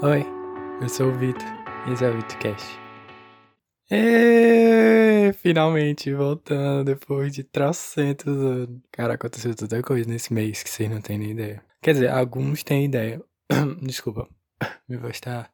Oi, 0.00 0.24
eu 0.80 0.88
sou 0.88 1.08
o 1.08 1.18
Vitor 1.18 1.42
e 1.88 1.92
esse 1.92 2.04
é 2.04 2.08
o 2.08 2.14
VitorCast. 2.14 2.78
E 3.90 5.32
finalmente 5.32 6.14
voltando 6.14 6.84
depois 6.84 7.32
de 7.32 7.42
trocentos 7.42 8.28
anos. 8.28 8.80
Cara, 8.92 9.14
aconteceu 9.14 9.52
tanta 9.56 9.82
coisa 9.82 10.08
nesse 10.08 10.32
mês 10.32 10.62
que 10.62 10.70
vocês 10.70 10.88
não 10.88 11.00
têm 11.00 11.18
nem 11.18 11.32
ideia. 11.32 11.64
Quer 11.82 11.94
dizer, 11.94 12.10
alguns 12.10 12.62
têm 12.62 12.84
ideia. 12.84 13.20
Desculpa, 13.82 14.28
minha 14.88 15.00
voz 15.00 15.18
tá 15.18 15.50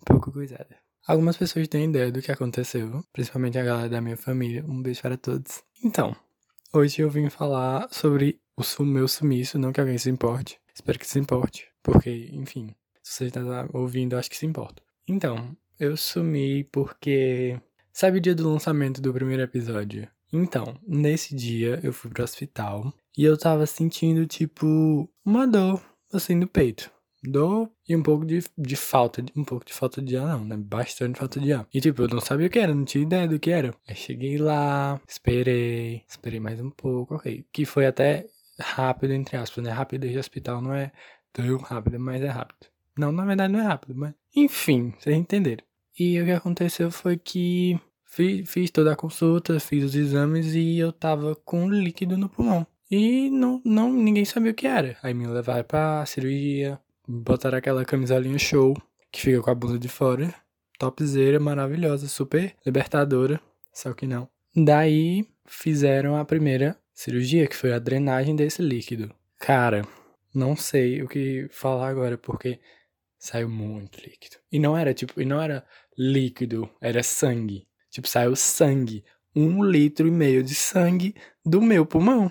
um 0.00 0.04
pouco 0.06 0.32
coisada. 0.32 0.74
Algumas 1.06 1.36
pessoas 1.36 1.68
têm 1.68 1.90
ideia 1.90 2.10
do 2.10 2.22
que 2.22 2.32
aconteceu, 2.32 3.04
principalmente 3.12 3.58
a 3.58 3.62
galera 3.62 3.90
da 3.90 4.00
minha 4.00 4.16
família. 4.16 4.64
Um 4.66 4.80
beijo 4.80 5.02
para 5.02 5.18
todos. 5.18 5.62
Então, 5.84 6.16
hoje 6.72 7.02
eu 7.02 7.10
vim 7.10 7.28
falar 7.28 7.88
sobre 7.90 8.40
o 8.56 8.84
meu 8.84 9.06
sumiço, 9.06 9.58
não 9.58 9.70
que 9.70 9.82
alguém 9.82 9.98
se 9.98 10.08
importe. 10.08 10.58
Espero 10.74 10.98
que 10.98 11.06
se 11.06 11.18
importe, 11.18 11.68
porque, 11.82 12.30
enfim, 12.32 12.74
se 13.06 13.18
você 13.18 13.24
está 13.26 13.68
ouvindo, 13.72 14.16
acho 14.16 14.28
que 14.28 14.36
se 14.36 14.44
importa. 14.44 14.82
Então, 15.06 15.56
eu 15.78 15.96
sumi 15.96 16.64
porque. 16.64 17.58
Sabe 17.92 18.18
o 18.18 18.20
dia 18.20 18.34
do 18.34 18.50
lançamento 18.50 19.00
do 19.00 19.12
primeiro 19.12 19.42
episódio? 19.42 20.08
Então, 20.32 20.76
nesse 20.86 21.34
dia 21.34 21.78
eu 21.84 21.92
fui 21.92 22.10
pro 22.10 22.24
hospital 22.24 22.92
e 23.16 23.24
eu 23.24 23.38
tava 23.38 23.64
sentindo, 23.64 24.26
tipo, 24.26 25.08
uma 25.24 25.46
dor, 25.46 25.80
assim, 26.12 26.34
no 26.34 26.48
peito. 26.48 26.90
Dor 27.22 27.70
e 27.88 27.94
um 27.94 28.02
pouco 28.02 28.26
de, 28.26 28.44
de 28.58 28.76
falta, 28.76 29.24
um 29.36 29.44
pouco 29.44 29.64
de 29.64 29.72
falta 29.72 30.02
de 30.02 30.16
ar, 30.16 30.26
não, 30.26 30.44
né? 30.44 30.56
Bastante 30.56 31.18
falta 31.18 31.38
de 31.38 31.52
ar. 31.52 31.66
E, 31.72 31.80
tipo, 31.80 32.02
eu 32.02 32.08
não 32.08 32.20
sabia 32.20 32.48
o 32.48 32.50
que 32.50 32.58
era, 32.58 32.74
não 32.74 32.84
tinha 32.84 33.04
ideia 33.04 33.28
do 33.28 33.38
que 33.38 33.50
era. 33.52 33.72
Aí 33.88 33.94
cheguei 33.94 34.36
lá, 34.36 35.00
esperei, 35.08 36.02
esperei 36.08 36.40
mais 36.40 36.60
um 36.60 36.70
pouco, 36.70 37.14
ok. 37.14 37.46
Que 37.52 37.64
foi 37.64 37.86
até 37.86 38.26
rápido, 38.60 39.12
entre 39.12 39.36
aspas, 39.36 39.62
né? 39.64 39.70
Rápido 39.70 40.08
de 40.08 40.18
hospital 40.18 40.60
não 40.60 40.74
é 40.74 40.90
tão 41.32 41.56
rápido, 41.58 42.00
mas 42.00 42.20
é 42.20 42.28
rápido. 42.28 42.66
Não, 42.98 43.12
na 43.12 43.24
verdade 43.24 43.52
não 43.52 43.60
é 43.60 43.64
rápido, 43.64 43.94
mas. 43.94 44.14
Enfim, 44.34 44.92
vocês 44.98 45.16
entenderam. 45.16 45.64
E 45.98 46.20
o 46.20 46.24
que 46.24 46.32
aconteceu 46.32 46.90
foi 46.90 47.16
que 47.16 47.78
fiz, 48.04 48.48
fiz 48.48 48.70
toda 48.70 48.92
a 48.92 48.96
consulta, 48.96 49.58
fiz 49.60 49.84
os 49.84 49.94
exames 49.94 50.54
e 50.54 50.78
eu 50.78 50.92
tava 50.92 51.34
com 51.36 51.68
líquido 51.68 52.16
no 52.16 52.28
pulmão. 52.28 52.66
E 52.90 53.30
não, 53.30 53.60
não, 53.64 53.92
ninguém 53.92 54.24
sabia 54.24 54.52
o 54.52 54.54
que 54.54 54.66
era. 54.66 54.96
Aí 55.02 55.12
me 55.12 55.26
levaram 55.26 55.64
pra 55.64 56.04
cirurgia, 56.06 56.78
botaram 57.06 57.58
aquela 57.58 57.84
camisolinha 57.84 58.38
show, 58.38 58.76
que 59.10 59.20
fica 59.20 59.42
com 59.42 59.50
a 59.50 59.54
bunda 59.54 59.78
de 59.78 59.88
fora. 59.88 60.32
Topzera, 60.78 61.40
maravilhosa, 61.40 62.06
super 62.06 62.54
libertadora. 62.64 63.40
Só 63.72 63.92
que 63.92 64.06
não. 64.06 64.28
Daí 64.54 65.26
fizeram 65.46 66.16
a 66.16 66.24
primeira 66.24 66.78
cirurgia, 66.94 67.46
que 67.46 67.56
foi 67.56 67.72
a 67.72 67.78
drenagem 67.78 68.36
desse 68.36 68.62
líquido. 68.62 69.10
Cara, 69.38 69.86
não 70.34 70.54
sei 70.54 71.02
o 71.02 71.08
que 71.08 71.48
falar 71.50 71.88
agora, 71.88 72.16
porque 72.16 72.58
saiu 73.18 73.48
muito 73.48 73.98
líquido. 74.00 74.36
E 74.50 74.58
não 74.58 74.76
era 74.76 74.94
tipo, 74.94 75.20
e 75.20 75.24
não 75.24 75.40
era 75.40 75.64
líquido, 75.96 76.68
era 76.80 77.02
sangue. 77.02 77.66
Tipo, 77.90 78.08
saiu 78.08 78.36
sangue. 78.36 79.04
Um 79.34 79.62
litro 79.62 80.06
e 80.06 80.10
meio 80.10 80.42
de 80.42 80.54
sangue 80.54 81.14
do 81.44 81.60
meu 81.60 81.84
pulmão. 81.84 82.30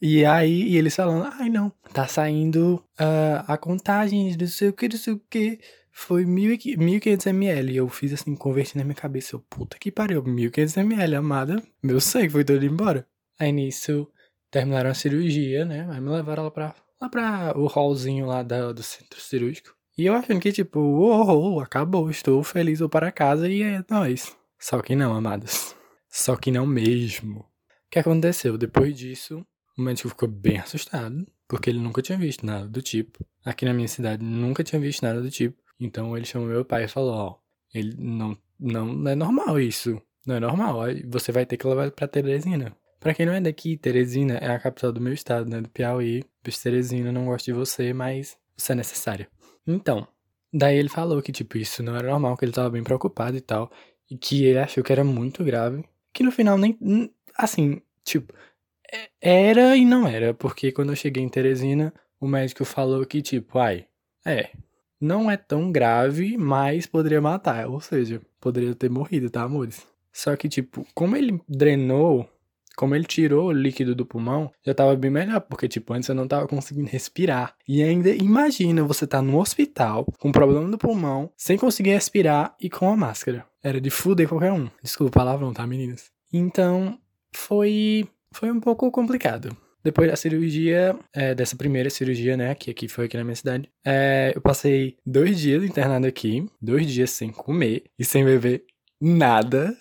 E 0.00 0.24
aí, 0.24 0.62
e 0.64 0.76
eles 0.76 0.96
falando, 0.96 1.30
ai 1.38 1.48
não, 1.48 1.70
tá 1.92 2.08
saindo 2.08 2.84
uh, 3.00 3.44
a 3.46 3.56
contagem 3.56 4.36
não 4.36 4.46
sei 4.48 4.68
o 4.68 4.72
que, 4.72 4.88
não 4.88 4.96
sei 4.96 5.12
o 5.12 5.22
que. 5.30 5.60
Foi 5.92 6.24
1.500 6.24 7.26
ml. 7.28 7.76
Eu 7.76 7.88
fiz 7.88 8.12
assim, 8.12 8.34
converti 8.34 8.76
na 8.76 8.82
minha 8.82 8.94
cabeça. 8.94 9.36
Eu, 9.36 9.40
puta 9.40 9.78
que 9.78 9.92
pariu, 9.92 10.22
1.500 10.22 10.78
ml, 10.78 11.16
amada. 11.16 11.62
Meu 11.82 12.00
sangue 12.00 12.30
foi 12.30 12.44
todo 12.44 12.64
embora. 12.64 13.06
Aí 13.38 13.52
nisso, 13.52 14.08
terminaram 14.50 14.90
a 14.90 14.94
cirurgia, 14.94 15.64
né? 15.64 15.86
Aí 15.90 16.00
me 16.00 16.10
levaram 16.10 16.44
lá 16.44 16.50
pra, 16.50 16.74
lá 17.00 17.08
pra 17.08 17.58
o 17.58 17.66
hallzinho 17.66 18.26
lá 18.26 18.42
da, 18.42 18.72
do 18.72 18.82
centro 18.82 19.20
cirúrgico. 19.20 19.74
E 19.96 20.06
eu 20.06 20.14
achando 20.14 20.40
que, 20.40 20.52
tipo, 20.52 20.80
oh, 20.80 21.60
acabou, 21.60 22.10
estou 22.10 22.42
feliz, 22.42 22.78
vou 22.78 22.88
para 22.88 23.12
casa 23.12 23.48
e 23.48 23.62
é 23.62 23.84
nóis. 23.90 24.34
Só 24.58 24.80
que 24.80 24.96
não, 24.96 25.14
amadas. 25.14 25.76
Só 26.08 26.36
que 26.36 26.50
não 26.50 26.66
mesmo. 26.66 27.40
O 27.40 27.44
que 27.90 27.98
aconteceu? 27.98 28.56
Depois 28.56 28.96
disso, 28.96 29.44
o 29.76 29.82
médico 29.82 30.08
ficou 30.08 30.28
bem 30.28 30.58
assustado, 30.58 31.26
porque 31.48 31.70
ele 31.70 31.78
nunca 31.78 32.00
tinha 32.00 32.16
visto 32.16 32.46
nada 32.46 32.68
do 32.68 32.80
tipo. 32.80 33.24
Aqui 33.44 33.64
na 33.64 33.74
minha 33.74 33.88
cidade, 33.88 34.24
nunca 34.24 34.62
tinha 34.62 34.80
visto 34.80 35.02
nada 35.02 35.20
do 35.20 35.30
tipo. 35.30 35.60
Então 35.80 36.16
ele 36.16 36.24
chamou 36.24 36.48
meu 36.48 36.64
pai 36.64 36.84
e 36.84 36.88
falou: 36.88 37.14
Ó, 37.14 37.36
ele 37.74 37.96
não, 37.98 38.36
não, 38.58 39.08
é 39.08 39.14
normal 39.14 39.58
isso. 39.58 40.00
Não 40.26 40.36
é 40.36 40.40
normal. 40.40 40.80
Você 41.08 41.32
vai 41.32 41.44
ter 41.44 41.56
que 41.56 41.66
levar 41.66 41.90
pra 41.90 42.06
Teresina. 42.06 42.76
Pra 43.00 43.12
quem 43.12 43.26
não 43.26 43.32
é 43.32 43.40
daqui, 43.40 43.76
Teresina 43.76 44.34
é 44.34 44.52
a 44.52 44.60
capital 44.60 44.92
do 44.92 45.00
meu 45.00 45.12
estado, 45.12 45.50
né? 45.50 45.60
Do 45.60 45.68
Piauí. 45.68 46.22
Bicho 46.44 46.62
Teresina, 46.62 47.10
não 47.10 47.26
gosto 47.26 47.46
de 47.46 47.52
você, 47.52 47.92
mas 47.92 48.36
você 48.56 48.72
é 48.72 48.76
necessário. 48.76 49.26
Então, 49.66 50.06
daí 50.52 50.76
ele 50.76 50.88
falou 50.88 51.22
que, 51.22 51.32
tipo, 51.32 51.58
isso 51.58 51.82
não 51.82 51.96
era 51.96 52.08
normal, 52.10 52.36
que 52.36 52.44
ele 52.44 52.52
tava 52.52 52.70
bem 52.70 52.82
preocupado 52.82 53.36
e 53.36 53.40
tal. 53.40 53.70
E 54.10 54.16
que 54.16 54.44
ele 54.44 54.58
achou 54.58 54.82
que 54.84 54.92
era 54.92 55.04
muito 55.04 55.44
grave. 55.44 55.84
Que 56.12 56.22
no 56.22 56.32
final 56.32 56.58
nem. 56.58 56.78
Assim, 57.36 57.80
tipo, 58.04 58.32
é, 58.92 59.08
era 59.50 59.76
e 59.76 59.84
não 59.84 60.06
era. 60.06 60.34
Porque 60.34 60.72
quando 60.72 60.90
eu 60.90 60.96
cheguei 60.96 61.22
em 61.22 61.28
Teresina, 61.28 61.92
o 62.20 62.26
médico 62.26 62.64
falou 62.64 63.04
que, 63.06 63.22
tipo, 63.22 63.58
ai, 63.58 63.86
é. 64.24 64.50
Não 65.00 65.30
é 65.30 65.36
tão 65.36 65.72
grave, 65.72 66.36
mas 66.38 66.86
poderia 66.86 67.20
matar. 67.20 67.68
Ou 67.68 67.80
seja, 67.80 68.20
poderia 68.40 68.74
ter 68.74 68.90
morrido, 68.90 69.30
tá, 69.30 69.42
amores? 69.42 69.86
Só 70.12 70.36
que, 70.36 70.48
tipo, 70.48 70.86
como 70.94 71.16
ele 71.16 71.40
drenou 71.48 72.28
como 72.76 72.94
ele 72.94 73.04
tirou 73.04 73.48
o 73.48 73.52
líquido 73.52 73.94
do 73.94 74.06
pulmão, 74.06 74.50
já 74.64 74.74
tava 74.74 74.94
bem 74.96 75.10
melhor, 75.10 75.40
porque, 75.40 75.68
tipo, 75.68 75.92
antes 75.92 76.08
eu 76.08 76.14
não 76.14 76.26
tava 76.26 76.46
conseguindo 76.46 76.88
respirar. 76.88 77.54
E 77.68 77.82
ainda, 77.82 78.10
imagina 78.10 78.82
você 78.82 79.06
tá 79.06 79.20
no 79.20 79.38
hospital, 79.38 80.06
com 80.18 80.32
problema 80.32 80.66
no 80.66 80.78
pulmão, 80.78 81.30
sem 81.36 81.56
conseguir 81.56 81.90
respirar 81.90 82.54
e 82.60 82.70
com 82.70 82.88
a 82.88 82.96
máscara. 82.96 83.44
Era 83.62 83.80
de 83.80 83.90
fuder 83.90 84.28
qualquer 84.28 84.52
um. 84.52 84.68
Desculpa 84.82 85.08
o 85.08 85.12
palavrão, 85.12 85.52
tá, 85.52 85.66
meninas? 85.66 86.10
Então, 86.32 86.98
foi, 87.34 88.08
foi 88.32 88.50
um 88.50 88.60
pouco 88.60 88.90
complicado. 88.90 89.56
Depois 89.84 90.08
da 90.08 90.16
cirurgia, 90.16 90.96
é, 91.12 91.34
dessa 91.34 91.56
primeira 91.56 91.90
cirurgia, 91.90 92.36
né, 92.36 92.54
que 92.54 92.70
aqui 92.70 92.86
foi 92.86 93.06
aqui 93.06 93.16
na 93.16 93.24
minha 93.24 93.34
cidade, 93.34 93.68
é, 93.84 94.32
eu 94.34 94.40
passei 94.40 94.96
dois 95.04 95.40
dias 95.40 95.64
internado 95.64 96.06
aqui, 96.06 96.48
dois 96.60 96.88
dias 96.88 97.10
sem 97.10 97.30
comer 97.30 97.84
e 97.98 98.04
sem 98.04 98.24
beber 98.24 98.64
nada. 99.00 99.76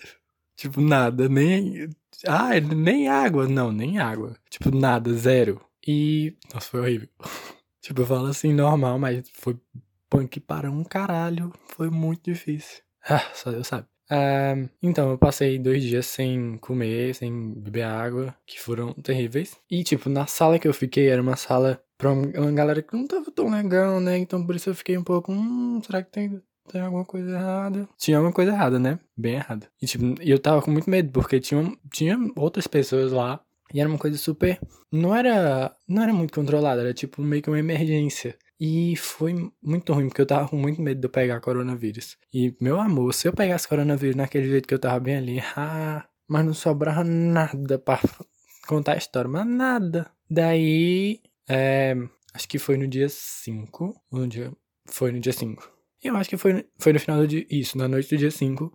Tipo, 0.56 0.82
nada, 0.82 1.30
nem 1.30 1.88
ah, 2.28 2.60
nem 2.60 3.08
água. 3.08 3.48
Não, 3.48 3.72
nem 3.72 4.00
água. 4.00 4.36
Tipo, 4.50 4.76
nada, 4.76 5.14
zero. 5.14 5.62
E. 5.86 6.36
Nossa, 6.54 6.68
foi 6.70 6.80
horrível. 6.82 7.10
tipo, 7.82 8.02
eu 8.02 8.06
falo 8.06 8.28
assim, 8.28 8.54
normal, 8.54 9.00
mas 9.00 9.30
foi 9.34 9.58
punk 10.10 10.40
para 10.40 10.70
um 10.70 10.84
caralho. 10.84 11.52
Foi 11.70 11.90
muito 11.90 12.24
difícil. 12.32 12.82
Ah, 13.08 13.32
só 13.34 13.52
Deus 13.52 13.68
sabe. 13.68 13.88
Uh, 14.12 14.70
então, 14.84 15.12
eu 15.12 15.18
passei 15.18 15.58
dois 15.58 15.82
dias 15.82 16.06
sem 16.06 16.58
comer, 16.58 17.16
sem 17.16 17.54
beber 17.54 17.84
água, 17.84 18.36
que 18.46 18.60
foram 18.60 18.94
terríveis. 18.94 19.58
E, 19.70 19.84
tipo, 19.84 20.10
na 20.10 20.28
sala 20.28 20.60
que 20.60 20.68
eu 20.68 20.74
fiquei, 20.74 21.08
era 21.08 21.22
uma 21.22 21.38
sala 21.38 21.82
pra 21.98 22.12
uma 22.12 22.52
galera 22.52 22.82
que 22.82 22.94
não 22.94 23.08
tava 23.08 23.32
tão 23.32 23.50
legal, 23.50 24.02
né? 24.02 24.18
Então, 24.18 24.46
por 24.46 24.56
isso 24.56 24.70
eu 24.70 24.76
fiquei 24.76 24.98
um 24.98 25.04
pouco, 25.04 25.32
hum, 25.32 25.82
será 25.82 26.04
que 26.04 26.12
tem 26.12 26.42
tem 26.72 26.82
alguma 26.82 27.06
coisa 27.06 27.32
errada. 27.32 27.90
Tinha 27.98 28.18
alguma 28.18 28.34
coisa 28.34 28.52
errada, 28.52 28.80
né? 28.80 29.00
Bem 29.16 29.36
errada. 29.36 29.68
E 29.82 29.86
tipo, 29.86 30.16
eu 30.22 30.40
tava 30.40 30.62
com 30.62 30.72
muito 30.72 30.90
medo, 30.90 31.12
porque 31.12 31.40
tinha, 31.40 31.78
tinha 31.92 32.18
outras 32.36 32.66
pessoas 32.68 33.12
lá. 33.12 33.42
E 33.74 33.80
era 33.80 33.90
uma 33.90 33.98
coisa 33.98 34.18
super. 34.18 34.60
Não 34.92 35.16
era. 35.16 35.76
Não 35.88 36.04
era 36.04 36.14
muito 36.14 36.34
controlada, 36.34 36.82
era 36.82 36.94
tipo 36.94 37.22
meio 37.22 37.42
que 37.42 37.50
uma 37.50 37.60
emergência. 37.60 38.38
E 38.60 38.96
foi 38.96 39.52
muito 39.62 39.92
ruim, 39.92 40.08
porque 40.08 40.22
eu 40.22 40.26
tava 40.26 40.48
com 40.48 40.56
muito 40.56 40.82
medo 40.82 41.00
de 41.00 41.08
eu 41.08 41.10
pegar 41.10 41.42
coronavírus. 41.42 42.18
E, 42.34 42.56
meu 42.62 42.80
amor, 42.80 43.14
se 43.14 43.28
eu 43.28 43.34
pegasse 43.34 43.68
coronavírus 43.68 44.16
naquele 44.16 44.48
jeito 44.48 44.68
que 44.68 44.74
eu 44.74 44.80
tava 44.80 45.00
bem 45.00 45.18
ali, 45.18 45.40
ah, 45.56 46.06
mas 46.28 46.46
não 46.46 46.54
sobrava 46.54 47.04
nada 47.04 47.80
pra 47.80 48.00
contar 48.68 48.94
a 48.94 48.98
história, 48.98 49.30
mas 49.30 49.48
nada. 49.48 50.12
Daí, 50.30 51.22
é, 51.50 51.96
acho 52.34 52.48
que 52.48 52.60
foi 52.60 52.78
no 52.78 52.88
dia 52.88 53.08
5. 53.10 54.00
No 54.12 54.28
dia, 54.28 54.52
foi 54.86 55.12
no 55.12 55.20
dia 55.20 55.34
5. 55.34 55.81
Eu 56.04 56.16
acho 56.16 56.30
que 56.30 56.38
foi, 56.38 56.66
foi 56.80 56.94
no 56.94 57.00
final 57.00 57.26
dia. 57.28 57.46
Isso, 57.50 57.78
na 57.78 57.88
noite 57.88 58.10
do 58.10 58.18
dia 58.18 58.32
5. 58.32 58.72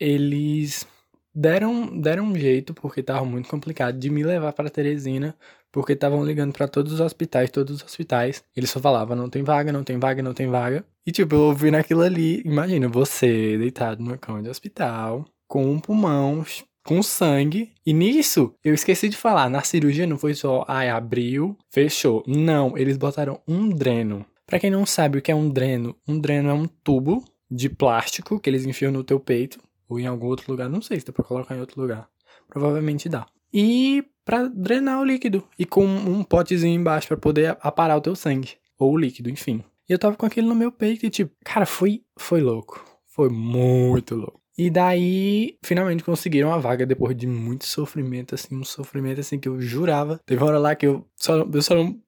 Eles 0.00 0.86
deram, 1.34 1.98
deram 2.00 2.24
um 2.24 2.36
jeito, 2.36 2.74
porque 2.74 3.02
tava 3.02 3.24
muito 3.24 3.48
complicado, 3.48 3.98
de 3.98 4.10
me 4.10 4.24
levar 4.24 4.52
para 4.52 4.70
Teresina, 4.70 5.36
porque 5.70 5.92
estavam 5.92 6.24
ligando 6.24 6.52
para 6.52 6.66
todos 6.66 6.94
os 6.94 7.00
hospitais, 7.00 7.50
todos 7.50 7.76
os 7.76 7.84
hospitais. 7.84 8.42
Eles 8.56 8.70
só 8.70 8.80
falavam, 8.80 9.16
não 9.16 9.30
tem 9.30 9.44
vaga, 9.44 9.72
não 9.72 9.84
tem 9.84 9.98
vaga, 9.98 10.22
não 10.22 10.34
tem 10.34 10.48
vaga. 10.48 10.84
E 11.06 11.12
tipo, 11.12 11.34
eu 11.34 11.40
ouvi 11.42 11.70
naquilo 11.70 12.02
ali, 12.02 12.42
imagina, 12.44 12.88
você 12.88 13.56
deitado 13.58 14.02
numa 14.02 14.18
cama 14.18 14.42
de 14.42 14.48
hospital, 14.48 15.24
com 15.46 15.70
um 15.70 15.78
pulmão, 15.78 16.44
com 16.84 17.02
sangue. 17.02 17.72
E 17.84 17.92
nisso, 17.92 18.54
eu 18.64 18.74
esqueci 18.74 19.08
de 19.08 19.16
falar, 19.16 19.48
na 19.48 19.62
cirurgia 19.62 20.06
não 20.06 20.18
foi 20.18 20.34
só, 20.34 20.64
ai, 20.66 20.88
abriu, 20.88 21.56
fechou. 21.70 22.24
Não, 22.26 22.76
eles 22.76 22.96
botaram 22.96 23.40
um 23.46 23.68
dreno 23.68 24.26
para 24.46 24.60
quem 24.60 24.70
não 24.70 24.86
sabe 24.86 25.18
o 25.18 25.22
que 25.22 25.30
é 25.30 25.34
um 25.34 25.50
dreno, 25.50 25.96
um 26.06 26.18
dreno 26.18 26.48
é 26.48 26.54
um 26.54 26.66
tubo 26.66 27.24
de 27.50 27.68
plástico 27.68 28.40
que 28.40 28.48
eles 28.48 28.64
enfiam 28.64 28.92
no 28.92 29.04
teu 29.04 29.18
peito 29.20 29.58
ou 29.88 29.98
em 29.98 30.06
algum 30.06 30.26
outro 30.26 30.50
lugar, 30.50 30.68
não 30.68 30.80
sei 30.80 31.00
se 31.00 31.06
dá 31.06 31.12
para 31.12 31.24
colocar 31.24 31.56
em 31.56 31.60
outro 31.60 31.80
lugar. 31.80 32.08
Provavelmente 32.48 33.08
dá. 33.08 33.26
E 33.52 34.04
para 34.24 34.48
drenar 34.48 35.00
o 35.00 35.04
líquido 35.04 35.44
e 35.58 35.64
com 35.64 35.84
um 35.84 36.22
potezinho 36.24 36.80
embaixo 36.80 37.08
para 37.08 37.16
poder 37.16 37.56
aparar 37.60 37.96
o 37.96 38.00
teu 38.00 38.16
sangue 38.16 38.54
ou 38.78 38.92
o 38.92 38.98
líquido, 38.98 39.30
enfim. 39.30 39.64
E 39.88 39.92
eu 39.92 39.98
tava 39.98 40.16
com 40.16 40.26
aquele 40.26 40.46
no 40.46 40.54
meu 40.54 40.72
peito 40.72 41.06
e, 41.06 41.10
tipo, 41.10 41.32
cara, 41.44 41.64
foi, 41.64 42.02
foi 42.18 42.40
louco. 42.40 42.84
Foi 43.06 43.28
muito 43.28 44.16
louco. 44.16 44.40
E 44.58 44.70
daí, 44.70 45.58
finalmente 45.62 46.02
conseguiram 46.02 46.52
a 46.52 46.58
vaga 46.58 46.86
depois 46.86 47.14
de 47.14 47.26
muito 47.26 47.66
sofrimento, 47.66 48.34
assim, 48.34 48.56
um 48.56 48.64
sofrimento 48.64 49.20
assim 49.20 49.38
que 49.38 49.48
eu 49.48 49.60
jurava. 49.60 50.18
Teve 50.24 50.42
uma 50.42 50.48
hora 50.48 50.58
lá 50.58 50.74
que 50.74 50.86
eu 50.86 51.06
só, 51.14 51.36
eu 51.36 51.62
só 51.62 51.74
não, 51.74 52.00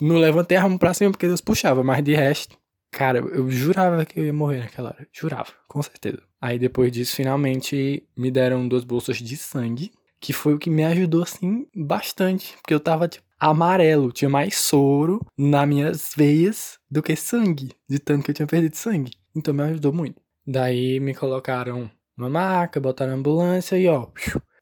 não, 0.00 0.18
levantei 0.18 0.58
a 0.58 0.68
mão 0.68 0.76
pra 0.76 0.92
cima 0.92 1.10
porque 1.10 1.26
Deus 1.26 1.40
puxava, 1.40 1.82
mas 1.82 2.04
de 2.04 2.14
resto, 2.14 2.58
cara, 2.90 3.18
eu 3.18 3.50
jurava 3.50 4.04
que 4.04 4.20
eu 4.20 4.26
ia 4.26 4.32
morrer 4.32 4.58
naquela 4.58 4.90
hora. 4.90 5.08
Jurava, 5.10 5.52
com 5.66 5.82
certeza. 5.82 6.22
Aí 6.38 6.58
depois 6.58 6.92
disso, 6.92 7.16
finalmente 7.16 8.06
me 8.14 8.30
deram 8.30 8.68
duas 8.68 8.84
bolsas 8.84 9.16
de 9.16 9.36
sangue, 9.36 9.90
que 10.20 10.34
foi 10.34 10.54
o 10.54 10.58
que 10.58 10.68
me 10.68 10.84
ajudou, 10.84 11.22
assim, 11.22 11.66
bastante. 11.74 12.54
Porque 12.60 12.74
eu 12.74 12.80
tava, 12.80 13.08
tipo, 13.08 13.24
amarelo, 13.38 14.12
tinha 14.12 14.28
mais 14.28 14.56
soro 14.56 15.24
nas 15.36 15.68
minhas 15.68 16.12
veias 16.16 16.78
do 16.90 17.02
que 17.02 17.16
sangue, 17.16 17.72
de 17.88 17.98
tanto 17.98 18.24
que 18.24 18.30
eu 18.32 18.34
tinha 18.34 18.46
perdido 18.46 18.76
sangue. 18.76 19.12
Então 19.34 19.54
me 19.54 19.62
ajudou 19.62 19.92
muito. 19.92 20.25
Daí 20.46 21.00
me 21.00 21.14
colocaram 21.14 21.90
numa 22.16 22.30
maca, 22.30 22.80
botaram 22.80 23.14
ambulância 23.14 23.76
e 23.76 23.88
ó, 23.88 24.08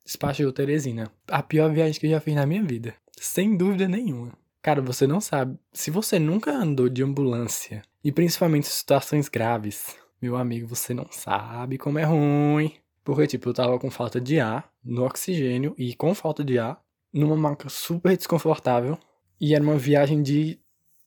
despachou 0.04 0.52
Teresina. 0.52 1.10
A 1.28 1.42
pior 1.42 1.70
viagem 1.70 2.00
que 2.00 2.06
eu 2.06 2.10
já 2.10 2.20
fiz 2.20 2.34
na 2.34 2.46
minha 2.46 2.62
vida. 2.62 2.94
Sem 3.20 3.56
dúvida 3.56 3.86
nenhuma. 3.86 4.32
Cara, 4.62 4.80
você 4.80 5.06
não 5.06 5.20
sabe. 5.20 5.58
Se 5.72 5.90
você 5.90 6.18
nunca 6.18 6.50
andou 6.50 6.88
de 6.88 7.02
ambulância, 7.02 7.82
e 8.02 8.10
principalmente 8.10 8.66
em 8.66 8.70
situações 8.70 9.28
graves, 9.28 9.94
meu 10.20 10.36
amigo, 10.36 10.66
você 10.66 10.94
não 10.94 11.06
sabe 11.10 11.76
como 11.76 11.98
é 11.98 12.04
ruim. 12.04 12.72
Porque, 13.04 13.26
tipo, 13.26 13.50
eu 13.50 13.54
tava 13.54 13.78
com 13.78 13.90
falta 13.90 14.18
de 14.18 14.40
ar 14.40 14.72
no 14.82 15.04
oxigênio 15.04 15.74
e 15.76 15.94
com 15.94 16.14
falta 16.14 16.42
de 16.42 16.58
ar, 16.58 16.82
numa 17.12 17.36
maca 17.36 17.68
super 17.68 18.16
desconfortável. 18.16 18.98
E 19.38 19.54
era 19.54 19.62
uma 19.62 19.76
viagem 19.76 20.22
de, 20.22 20.58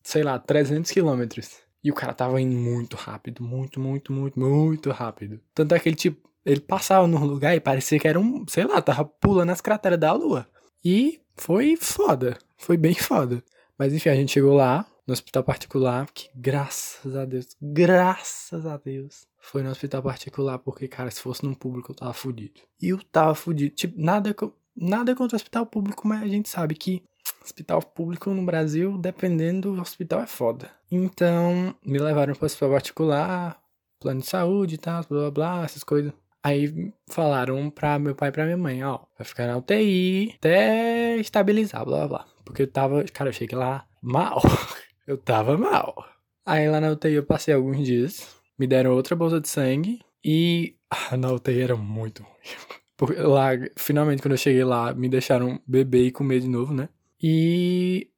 sei 0.03 0.21
lá, 0.21 0.37
300 0.37 0.91
quilômetros. 0.91 1.66
E 1.87 1.89
o 1.89 1.93
cara 1.93 2.13
tava 2.13 2.41
indo 2.41 2.53
muito 2.53 2.97
rápido, 2.97 3.41
muito, 3.41 3.79
muito, 3.79 4.11
muito, 4.11 4.37
muito 4.37 4.91
rápido. 4.91 5.39
Tanto 5.55 5.73
é 5.73 5.79
que 5.79 5.87
ele, 5.87 5.95
tipo, 5.95 6.29
ele 6.45 6.59
passava 6.59 7.07
num 7.07 7.23
lugar 7.23 7.55
e 7.55 7.61
parecia 7.61 7.97
que 7.97 8.05
era 8.05 8.19
um, 8.19 8.45
sei 8.45 8.65
lá, 8.65 8.81
tava 8.81 9.05
pulando 9.05 9.51
as 9.51 9.61
crateras 9.61 9.97
da 9.97 10.11
lua. 10.11 10.45
E 10.83 11.21
foi 11.37 11.77
foda, 11.77 12.37
foi 12.57 12.75
bem 12.75 12.93
foda. 12.93 13.41
Mas 13.79 13.93
enfim, 13.93 14.09
a 14.09 14.15
gente 14.15 14.33
chegou 14.33 14.53
lá, 14.53 14.85
no 15.07 15.13
hospital 15.13 15.45
particular, 15.45 16.09
que 16.13 16.29
graças 16.35 17.15
a 17.15 17.23
Deus, 17.23 17.55
graças 17.61 18.65
a 18.65 18.75
Deus, 18.75 19.25
foi 19.39 19.63
no 19.63 19.69
hospital 19.69 20.03
particular, 20.03 20.59
porque, 20.59 20.89
cara, 20.89 21.09
se 21.09 21.21
fosse 21.21 21.45
num 21.45 21.53
público 21.53 21.93
eu 21.93 21.95
tava 21.95 22.11
fudido. 22.11 22.59
E 22.81 22.89
eu 22.89 23.01
tava 23.01 23.33
fudido. 23.33 23.73
Tipo, 23.73 23.97
nada, 23.97 24.35
nada 24.75 25.15
contra 25.15 25.35
o 25.35 25.37
hospital 25.37 25.65
público, 25.65 26.05
mas 26.05 26.21
a 26.21 26.27
gente 26.27 26.49
sabe 26.49 26.75
que 26.75 27.01
Hospital 27.47 27.81
público 27.81 28.29
no 28.31 28.43
Brasil, 28.43 28.97
dependendo 28.97 29.73
do 29.73 29.81
hospital, 29.81 30.21
é 30.21 30.27
foda. 30.27 30.69
Então, 30.91 31.73
me 31.85 31.97
levaram 31.97 32.33
para 32.33 32.43
o 32.43 32.45
hospital 32.45 32.71
particular, 32.71 33.57
plano 34.01 34.19
de 34.19 34.27
saúde 34.27 34.75
e 34.75 34.77
tal, 34.77 35.01
blá 35.09 35.19
blá 35.21 35.31
blá, 35.31 35.63
essas 35.63 35.81
coisas. 35.81 36.11
Aí 36.43 36.93
falaram 37.09 37.69
pra 37.69 37.97
meu 37.97 38.13
pai 38.13 38.29
e 38.29 38.31
pra 38.33 38.43
minha 38.43 38.57
mãe, 38.57 38.83
ó, 38.83 38.99
vai 39.17 39.25
ficar 39.25 39.47
na 39.47 39.57
UTI 39.57 40.35
até 40.37 41.15
estabilizar, 41.17 41.85
blá 41.85 41.99
blá 41.99 42.07
blá. 42.07 42.25
Porque 42.43 42.63
eu 42.63 42.67
tava, 42.71 43.03
cara, 43.05 43.29
eu 43.29 43.33
cheguei 43.33 43.57
lá 43.57 43.85
mal. 44.01 44.41
eu 45.07 45.17
tava 45.17 45.57
mal. 45.57 46.05
Aí 46.45 46.69
lá 46.69 46.81
na 46.81 46.91
UTI 46.91 47.13
eu 47.13 47.23
passei 47.25 47.53
alguns 47.53 47.85
dias, 47.85 48.35
me 48.59 48.67
deram 48.67 48.91
outra 48.91 49.15
bolsa 49.15 49.39
de 49.39 49.47
sangue 49.47 50.01
e 50.23 50.75
na 51.17 51.31
UTI 51.31 51.61
era 51.61 51.75
muito 51.77 52.23
ruim. 52.23 52.57
Porque 52.97 53.21
lá, 53.21 53.51
finalmente, 53.77 54.21
quando 54.21 54.31
eu 54.31 54.37
cheguei 54.37 54.63
lá, 54.63 54.93
me 54.93 55.07
deixaram 55.07 55.61
beber 55.67 56.07
e 56.07 56.11
comer 56.11 56.39
de 56.39 56.49
novo, 56.49 56.73
né? 56.73 56.89
E. 57.21 58.09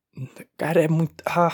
Cara, 0.57 0.81
é 0.83 0.87
muito. 0.87 1.23
Ah, 1.25 1.51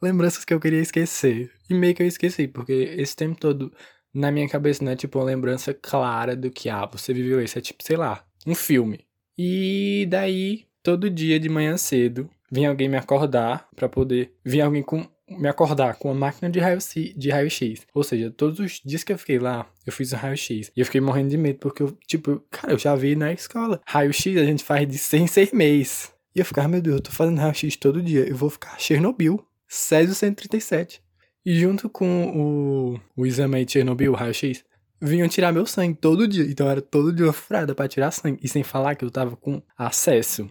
lembranças 0.00 0.44
que 0.44 0.52
eu 0.52 0.60
queria 0.60 0.80
esquecer. 0.80 1.50
E 1.68 1.74
meio 1.74 1.94
que 1.94 2.02
eu 2.02 2.06
esqueci, 2.06 2.48
porque 2.48 2.72
esse 2.72 3.14
tempo 3.16 3.38
todo 3.38 3.72
na 4.12 4.30
minha 4.30 4.48
cabeça 4.48 4.84
não 4.84 4.92
é 4.92 4.96
tipo 4.96 5.18
uma 5.18 5.24
lembrança 5.24 5.72
clara 5.72 6.36
do 6.36 6.50
que, 6.50 6.68
ah, 6.68 6.86
você 6.86 7.14
viveu 7.14 7.42
isso. 7.42 7.58
É 7.58 7.62
tipo, 7.62 7.82
sei 7.82 7.96
lá, 7.96 8.24
um 8.46 8.54
filme. 8.54 9.00
E 9.38 10.06
daí, 10.10 10.66
todo 10.82 11.08
dia 11.08 11.40
de 11.40 11.48
manhã 11.48 11.76
cedo, 11.76 12.28
vinha 12.50 12.68
alguém 12.68 12.88
me 12.88 12.96
acordar 12.96 13.68
para 13.74 13.88
poder. 13.88 14.34
Vinha 14.44 14.64
alguém 14.66 14.82
com 14.82 15.06
me 15.28 15.48
acordar 15.48 15.96
com 15.96 16.08
uma 16.08 16.14
máquina 16.14 16.50
de 16.50 16.60
raio-x. 16.60 17.14
Raio 17.30 17.48
Ou 17.94 18.04
seja, 18.04 18.30
todos 18.30 18.60
os 18.60 18.80
dias 18.84 19.02
que 19.02 19.12
eu 19.12 19.18
fiquei 19.18 19.38
lá, 19.38 19.66
eu 19.86 19.92
fiz 19.92 20.12
um 20.12 20.16
raio-x. 20.16 20.70
E 20.76 20.80
eu 20.80 20.84
fiquei 20.84 21.00
morrendo 21.00 21.30
de 21.30 21.38
medo, 21.38 21.58
porque 21.58 21.82
eu, 21.82 21.96
tipo, 22.06 22.42
cara, 22.50 22.74
eu 22.74 22.78
já 22.78 22.94
vi 22.94 23.16
na 23.16 23.32
escola. 23.32 23.80
Raio-x 23.86 24.36
a 24.36 24.44
gente 24.44 24.62
faz 24.62 24.86
de 24.86 24.98
100 24.98 25.22
em 25.22 25.26
6 25.26 25.52
meses. 25.52 26.11
E 26.34 26.40
eu 26.40 26.44
ficava, 26.44 26.68
meu 26.68 26.80
Deus, 26.80 26.96
eu 26.96 27.02
tô 27.02 27.10
fazendo 27.10 27.38
raio-x 27.38 27.76
todo 27.76 28.02
dia, 28.02 28.26
eu 28.28 28.36
vou 28.36 28.48
ficar 28.48 28.78
Chernobyl, 28.78 29.44
Césio 29.68 30.14
137. 30.14 31.02
E 31.44 31.58
junto 31.58 31.90
com 31.90 32.94
o, 33.16 33.20
o 33.20 33.26
exame 33.26 33.64
de 33.64 33.72
Chernobyl, 33.72 34.12
raio-x, 34.12 34.64
vinham 35.00 35.28
tirar 35.28 35.52
meu 35.52 35.66
sangue 35.66 35.98
todo 35.98 36.28
dia. 36.28 36.44
Então 36.44 36.70
era 36.70 36.80
todo 36.80 37.12
dia 37.12 37.26
uma 37.26 37.32
furada 37.32 37.74
pra 37.74 37.88
tirar 37.88 38.10
sangue. 38.12 38.38
E 38.42 38.48
sem 38.48 38.62
falar 38.62 38.94
que 38.94 39.04
eu 39.04 39.10
tava 39.10 39.36
com 39.36 39.60
acesso. 39.76 40.48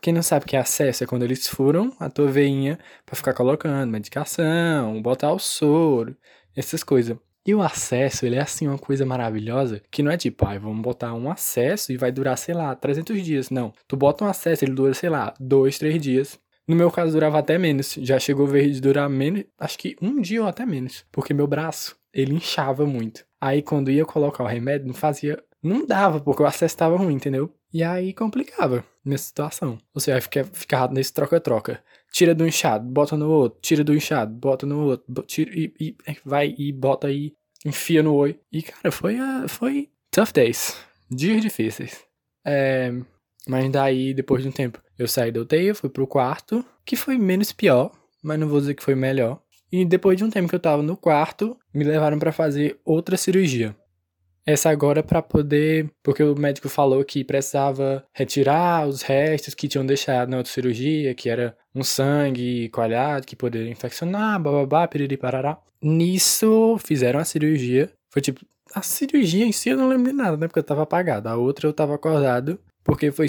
Quem 0.00 0.14
não 0.14 0.22
sabe 0.22 0.44
o 0.44 0.48
que 0.48 0.56
é 0.56 0.60
acesso 0.60 1.04
é 1.04 1.06
quando 1.06 1.24
eles 1.24 1.46
furam 1.46 1.94
a 1.98 2.08
tua 2.08 2.28
veinha 2.28 2.78
pra 3.04 3.16
ficar 3.16 3.34
colocando 3.34 3.90
medicação, 3.90 5.02
botar 5.02 5.32
o 5.32 5.38
soro, 5.38 6.16
essas 6.56 6.82
coisas. 6.82 7.18
E 7.46 7.54
o 7.54 7.62
acesso, 7.62 8.26
ele 8.26 8.36
é 8.36 8.40
assim 8.40 8.68
uma 8.68 8.78
coisa 8.78 9.06
maravilhosa, 9.06 9.82
que 9.90 10.02
não 10.02 10.10
é 10.10 10.16
tipo, 10.16 10.44
ai, 10.44 10.56
ah, 10.56 10.60
vamos 10.60 10.82
botar 10.82 11.14
um 11.14 11.30
acesso 11.30 11.90
e 11.92 11.96
vai 11.96 12.12
durar, 12.12 12.36
sei 12.36 12.54
lá, 12.54 12.74
300 12.74 13.22
dias. 13.22 13.50
Não, 13.50 13.72
tu 13.88 13.96
bota 13.96 14.24
um 14.24 14.28
acesso, 14.28 14.64
ele 14.64 14.74
dura, 14.74 14.92
sei 14.92 15.08
lá, 15.08 15.32
2, 15.40 15.78
3 15.78 16.00
dias. 16.00 16.38
No 16.68 16.76
meu 16.76 16.90
caso 16.90 17.12
durava 17.12 17.38
até 17.38 17.58
menos, 17.58 17.94
já 17.94 18.18
chegou 18.18 18.46
a 18.46 18.50
ver 18.50 18.70
de 18.70 18.80
durar 18.80 19.08
menos, 19.08 19.44
acho 19.58 19.78
que 19.78 19.96
um 20.00 20.20
dia 20.20 20.42
ou 20.42 20.48
até 20.48 20.64
menos, 20.66 21.04
porque 21.10 21.34
meu 21.34 21.46
braço, 21.46 21.96
ele 22.12 22.34
inchava 22.34 22.86
muito. 22.86 23.24
Aí 23.40 23.62
quando 23.62 23.90
ia 23.90 24.04
colocar 24.04 24.44
o 24.44 24.46
remédio, 24.46 24.86
não 24.86 24.94
fazia, 24.94 25.42
não 25.62 25.86
dava, 25.86 26.20
porque 26.20 26.42
o 26.42 26.46
acesso 26.46 26.74
estava 26.74 26.96
ruim, 26.96 27.14
entendeu? 27.14 27.52
E 27.72 27.82
aí 27.82 28.12
complicava 28.12 28.84
nessa 29.04 29.24
situação. 29.24 29.78
Ou 29.94 30.00
seja, 30.00 30.20
ficava 30.52 30.92
nesse 30.92 31.12
troca-troca. 31.12 31.82
Tira 32.12 32.34
do 32.34 32.46
inchado, 32.46 32.84
bota 32.84 33.16
no 33.16 33.30
outro, 33.30 33.58
tira 33.62 33.84
do 33.84 33.94
inchado, 33.94 34.32
bota 34.34 34.66
no 34.66 34.84
outro, 34.84 35.22
tira 35.22 35.50
e, 35.54 35.72
e 35.80 35.96
vai 36.24 36.54
e 36.58 36.72
bota 36.72 37.06
aí, 37.06 37.32
enfia 37.64 38.02
no 38.02 38.14
oi. 38.14 38.38
E 38.52 38.62
cara, 38.62 38.90
foi, 38.90 39.20
uh, 39.20 39.48
foi 39.48 39.88
tough 40.10 40.32
days. 40.32 40.76
Dias 41.10 41.40
difíceis. 41.40 42.04
É, 42.44 42.92
mas 43.46 43.70
daí, 43.70 44.14
depois 44.14 44.42
de 44.42 44.48
um 44.48 44.52
tempo, 44.52 44.80
eu 44.98 45.08
saí 45.08 45.32
da 45.32 45.40
UTI, 45.40 45.74
fui 45.74 45.88
pro 45.88 46.06
quarto, 46.06 46.64
que 46.84 46.96
foi 46.96 47.16
menos 47.16 47.52
pior, 47.52 47.92
mas 48.22 48.38
não 48.38 48.48
vou 48.48 48.60
dizer 48.60 48.74
que 48.74 48.82
foi 48.82 48.94
melhor. 48.94 49.40
E 49.72 49.84
depois 49.84 50.16
de 50.16 50.24
um 50.24 50.30
tempo 50.30 50.48
que 50.48 50.54
eu 50.54 50.60
tava 50.60 50.82
no 50.82 50.96
quarto, 50.96 51.56
me 51.72 51.84
levaram 51.84 52.18
para 52.18 52.32
fazer 52.32 52.80
outra 52.84 53.16
cirurgia. 53.16 53.76
Essa 54.50 54.68
agora 54.68 55.00
para 55.00 55.22
poder, 55.22 55.88
porque 56.02 56.24
o 56.24 56.34
médico 56.34 56.68
falou 56.68 57.04
que 57.04 57.22
precisava 57.22 58.04
retirar 58.12 58.84
os 58.88 59.00
restos 59.00 59.54
que 59.54 59.68
tinham 59.68 59.86
deixado 59.86 60.28
na 60.28 60.38
outra 60.38 60.52
cirurgia, 60.52 61.14
que 61.14 61.30
era 61.30 61.56
um 61.72 61.84
sangue 61.84 62.68
coalhado 62.70 63.28
que 63.28 63.36
poderia 63.36 63.70
infeccionar, 63.70 64.40
bababá, 64.40 64.88
piriri 64.88 65.16
parará. 65.16 65.56
Nisso 65.80 66.76
fizeram 66.84 67.20
a 67.20 67.24
cirurgia. 67.24 67.92
Foi 68.10 68.20
tipo, 68.20 68.44
a 68.74 68.82
cirurgia 68.82 69.46
em 69.46 69.52
si 69.52 69.68
eu 69.68 69.76
não 69.76 69.88
lembro 69.88 70.10
de 70.10 70.16
nada, 70.16 70.36
né? 70.36 70.48
Porque 70.48 70.58
eu 70.58 70.64
tava 70.64 70.82
apagado. 70.82 71.28
A 71.28 71.36
outra 71.36 71.68
eu 71.68 71.72
tava 71.72 71.94
acordado, 71.94 72.58
porque 72.82 73.12
foi 73.12 73.28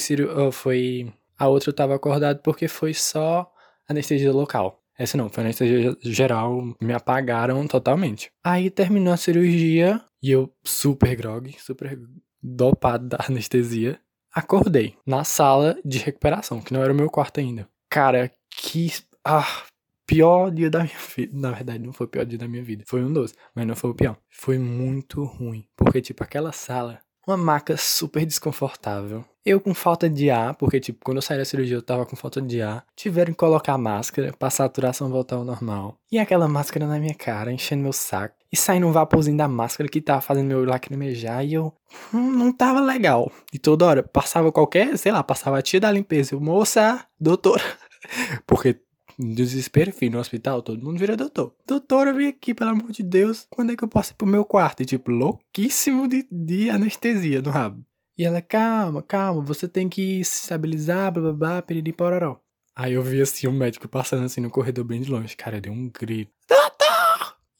foi 0.51 1.13
a 1.38 1.48
outra 1.48 1.70
eu 1.70 1.75
tava 1.75 1.94
acordado 1.94 2.40
porque 2.42 2.68
foi 2.68 2.96
só 2.96 3.48
anestesia 3.88 4.32
local. 4.32 4.82
Essa 4.98 5.18
não, 5.18 5.30
foi 5.30 5.44
anestesia 5.44 5.96
geral, 6.01 6.75
me 6.82 6.94
apagaram 6.94 7.68
totalmente. 7.68 8.32
Aí 8.44 8.72
terminou 8.72 9.13
a 9.13 9.18
cirurgia 9.18 10.01
e 10.22 10.32
eu 10.32 10.54
super 10.63 11.16
grog, 11.16 11.56
super 11.60 12.00
dopado 12.42 13.08
da 13.08 13.18
anestesia. 13.28 14.00
Acordei 14.34 14.96
na 15.06 15.24
sala 15.24 15.78
de 15.84 15.98
recuperação, 16.00 16.62
que 16.62 16.74
não 16.74 16.82
era 16.82 16.94
o 16.94 16.96
meu 16.96 17.10
quarto 17.10 17.40
ainda. 17.40 17.68
Cara, 17.90 18.32
que. 18.50 18.92
Ah, 19.25 19.63
pior 20.06 20.51
dia 20.51 20.70
da 20.70 20.84
minha 20.84 20.98
vida. 21.16 21.38
Na 21.38 21.51
verdade, 21.51 21.84
não 21.84 21.92
foi 21.92 22.08
o 22.08 22.10
pior 22.10 22.25
dia 22.25 22.40
da 22.40 22.48
minha 22.48 22.63
vida. 22.63 22.84
Foi 22.88 23.04
um 23.04 23.12
dos, 23.12 23.34
mas 23.54 23.68
não 23.68 23.75
foi 23.75 23.90
o 23.90 23.96
pior. 23.96 24.18
Foi 24.30 24.58
muito 24.58 25.24
ruim. 25.24 25.68
Porque, 25.75 26.01
tipo, 26.01 26.24
aquela 26.24 26.51
sala 26.51 27.00
uma 27.28 27.38
maca 27.38 27.78
super 27.78 28.25
desconfortável. 28.25 29.24
Eu 29.46 29.60
com 29.60 29.74
falta 29.74 30.10
de 30.10 30.30
ar, 30.30 30.56
porque, 30.56 30.80
tipo, 30.80 31.04
quando 31.04 31.18
eu 31.18 31.22
saí 31.22 31.38
da 31.38 31.46
cirurgia 31.46 31.78
eu 31.78 31.82
tava 31.82 32.06
com 32.06 32.16
falta 32.16 32.42
de 32.42 32.62
ar. 32.62 32.86
Tiveram 32.96 33.32
que 33.32 33.38
colocar 33.38 33.78
máscara 33.78 34.34
pra 34.38 34.50
saturação 34.50 35.10
voltar 35.10 35.36
ao 35.36 35.44
normal. 35.44 35.98
E 36.12 36.20
aquela 36.20 36.48
máscara 36.48 36.86
na 36.86 37.00
minha 37.00 37.13
cara, 37.13 37.51
enchendo 37.51 37.84
meu 37.84 37.94
saco. 37.94 38.36
E 38.51 38.58
saindo 38.58 38.86
um 38.86 38.91
vaporzinho 38.91 39.38
da 39.38 39.48
máscara 39.48 39.89
que 39.89 40.01
tava 40.01 40.20
fazendo 40.20 40.48
meu 40.48 40.65
lacrimejar. 40.65 41.46
E 41.46 41.53
eu. 41.53 41.74
Hum, 42.13 42.31
não 42.31 42.51
tava 42.51 42.81
legal. 42.81 43.31
E 43.53 43.58
toda 43.58 43.86
hora 43.86 44.03
passava 44.03 44.51
qualquer, 44.51 44.98
sei 44.98 45.12
lá, 45.12 45.24
passava 45.24 45.58
a 45.58 45.62
tia 45.62 45.79
da 45.79 45.91
limpeza. 45.91 46.36
Eu, 46.36 46.41
moça, 46.41 47.05
doutora. 47.20 47.63
porque 48.46 48.81
desespero, 49.17 49.91
filho, 49.91 50.13
no 50.13 50.20
hospital, 50.20 50.62
todo 50.62 50.84
mundo 50.84 51.00
vira 51.00 51.15
doutor. 51.15 51.53
Doutora, 51.65 52.12
vem 52.12 52.27
aqui, 52.27 52.53
pelo 52.53 52.72
amor 52.72 52.91
de 52.91 53.03
Deus, 53.03 53.48
quando 53.50 53.72
é 53.72 53.75
que 53.75 53.84
eu 53.84 53.88
posso 53.88 54.12
ir 54.12 54.15
pro 54.15 54.27
meu 54.27 54.43
quarto? 54.43 54.81
E, 54.81 54.86
tipo, 54.86 55.12
louquíssimo 55.12 56.08
de, 56.08 56.27
de 56.29 56.70
anestesia 56.70 57.41
no 57.41 57.51
rabo. 57.51 57.86
E 58.17 58.25
ela, 58.25 58.41
calma, 58.41 59.01
calma, 59.01 59.41
você 59.41 59.67
tem 59.67 59.88
que 59.88 60.24
se 60.24 60.43
estabilizar, 60.43 61.12
blá 61.12 61.24
blá 61.24 61.34
blá, 61.34 61.62
piriri 61.62 61.93
pororó. 61.93 62.39
Aí 62.75 62.93
eu 62.93 63.01
vi 63.01 63.22
assim 63.22 63.48
o 63.48 63.51
médico 63.51 63.88
passando 63.88 64.24
assim 64.25 64.41
no 64.41 64.50
corredor 64.50 64.86
bem 64.86 65.01
de 65.01 65.10
longe. 65.10 65.36
Cara, 65.36 65.58
eu 65.58 65.62
dei 65.62 65.72
um 65.72 65.89
grito. 65.89 66.31
Doutor! 66.48 66.80